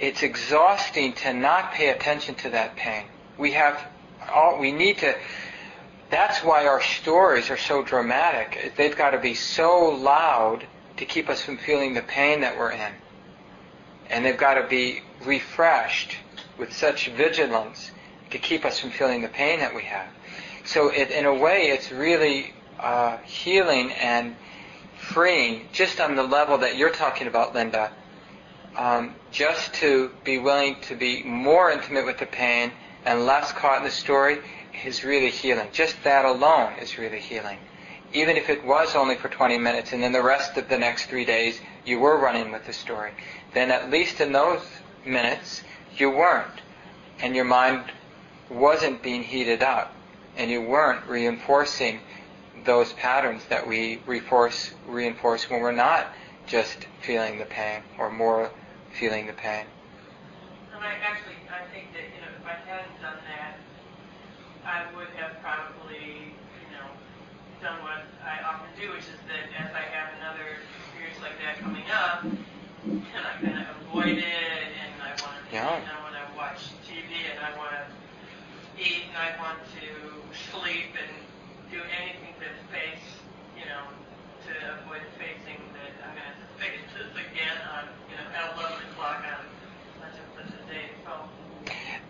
[0.00, 3.06] it's exhausting to not pay attention to that pain.
[3.38, 3.84] We have
[4.32, 5.14] all we need to
[6.14, 8.74] that's why our stories are so dramatic.
[8.76, 10.64] They've got to be so loud
[10.96, 12.92] to keep us from feeling the pain that we're in.
[14.10, 16.16] And they've got to be refreshed
[16.56, 17.90] with such vigilance
[18.30, 20.06] to keep us from feeling the pain that we have.
[20.64, 24.36] So it, in a way, it's really uh, healing and
[24.96, 27.90] freeing, just on the level that you're talking about, Linda.
[28.76, 32.72] Um, just to be willing to be more intimate with the pain
[33.04, 34.38] and less caught in the story
[34.84, 35.68] is really healing.
[35.72, 37.58] Just that alone is really healing.
[38.12, 41.06] Even if it was only for 20 minutes and then the rest of the next
[41.06, 43.12] three days you were running with the story,
[43.54, 44.62] then at least in those
[45.04, 45.62] minutes
[45.96, 46.60] you weren't.
[47.20, 47.84] And your mind
[48.50, 49.94] wasn't being heated up.
[50.36, 52.00] And you weren't reinforcing
[52.64, 56.08] those patterns that we reinforce, reinforce when we're not
[56.46, 58.50] just feeling the pain or more
[58.98, 59.66] feeling the pain.
[60.74, 63.53] And I actually, I think that, you know, if I hadn't done that,
[64.64, 66.88] I would have probably, you know,
[67.60, 70.56] done what I often do, which is that as I have another
[70.88, 75.52] experience like that coming up, and I kind of avoid it, and I want to,
[75.52, 75.68] Yeah.
[75.68, 77.84] I want to watch TV, and I want to
[78.80, 79.86] eat, and I want to
[80.48, 81.12] sleep, and
[81.70, 83.04] do anything to face,
[83.60, 83.84] you know,
[84.48, 88.80] to avoid facing that I'm going to face this again on, you know, at 11
[88.92, 89.44] o'clock on
[90.00, 90.88] such and such a day.
[91.04, 91.12] So,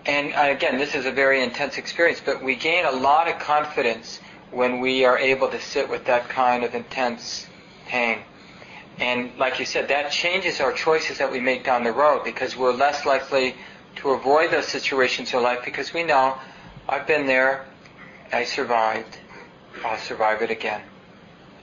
[0.07, 3.39] And uh, again, this is a very intense experience, but we gain a lot of
[3.39, 7.47] confidence when we are able to sit with that kind of intense
[7.87, 8.19] pain.
[8.99, 12.57] And like you said, that changes our choices that we make down the road because
[12.57, 13.57] we're less likely
[13.97, 16.37] to avoid those situations in life because we know
[16.89, 17.65] I've been there,
[18.33, 19.19] I survived,
[19.85, 20.83] I'll survive it again.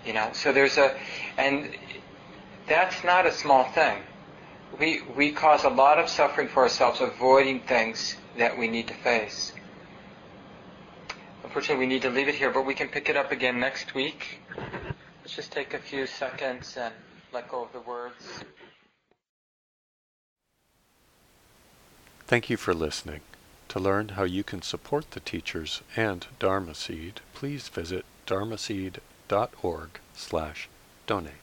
[0.06, 0.98] You know, so there's a,
[1.38, 1.70] and
[2.68, 4.00] that's not a small thing.
[4.80, 8.94] We, we cause a lot of suffering for ourselves avoiding things that we need to
[8.94, 9.54] face.
[11.44, 13.94] Unfortunately, we need to leave it here, but we can pick it up again next
[13.94, 14.40] week.
[15.22, 16.94] Let's just take a few seconds and
[17.34, 18.44] let go of the words.
[22.26, 23.22] Thank you for listening.
[23.70, 30.70] To learn how you can support the teachers and Dharma Seed, please visit dharmaseed.org slash
[31.08, 31.41] donate.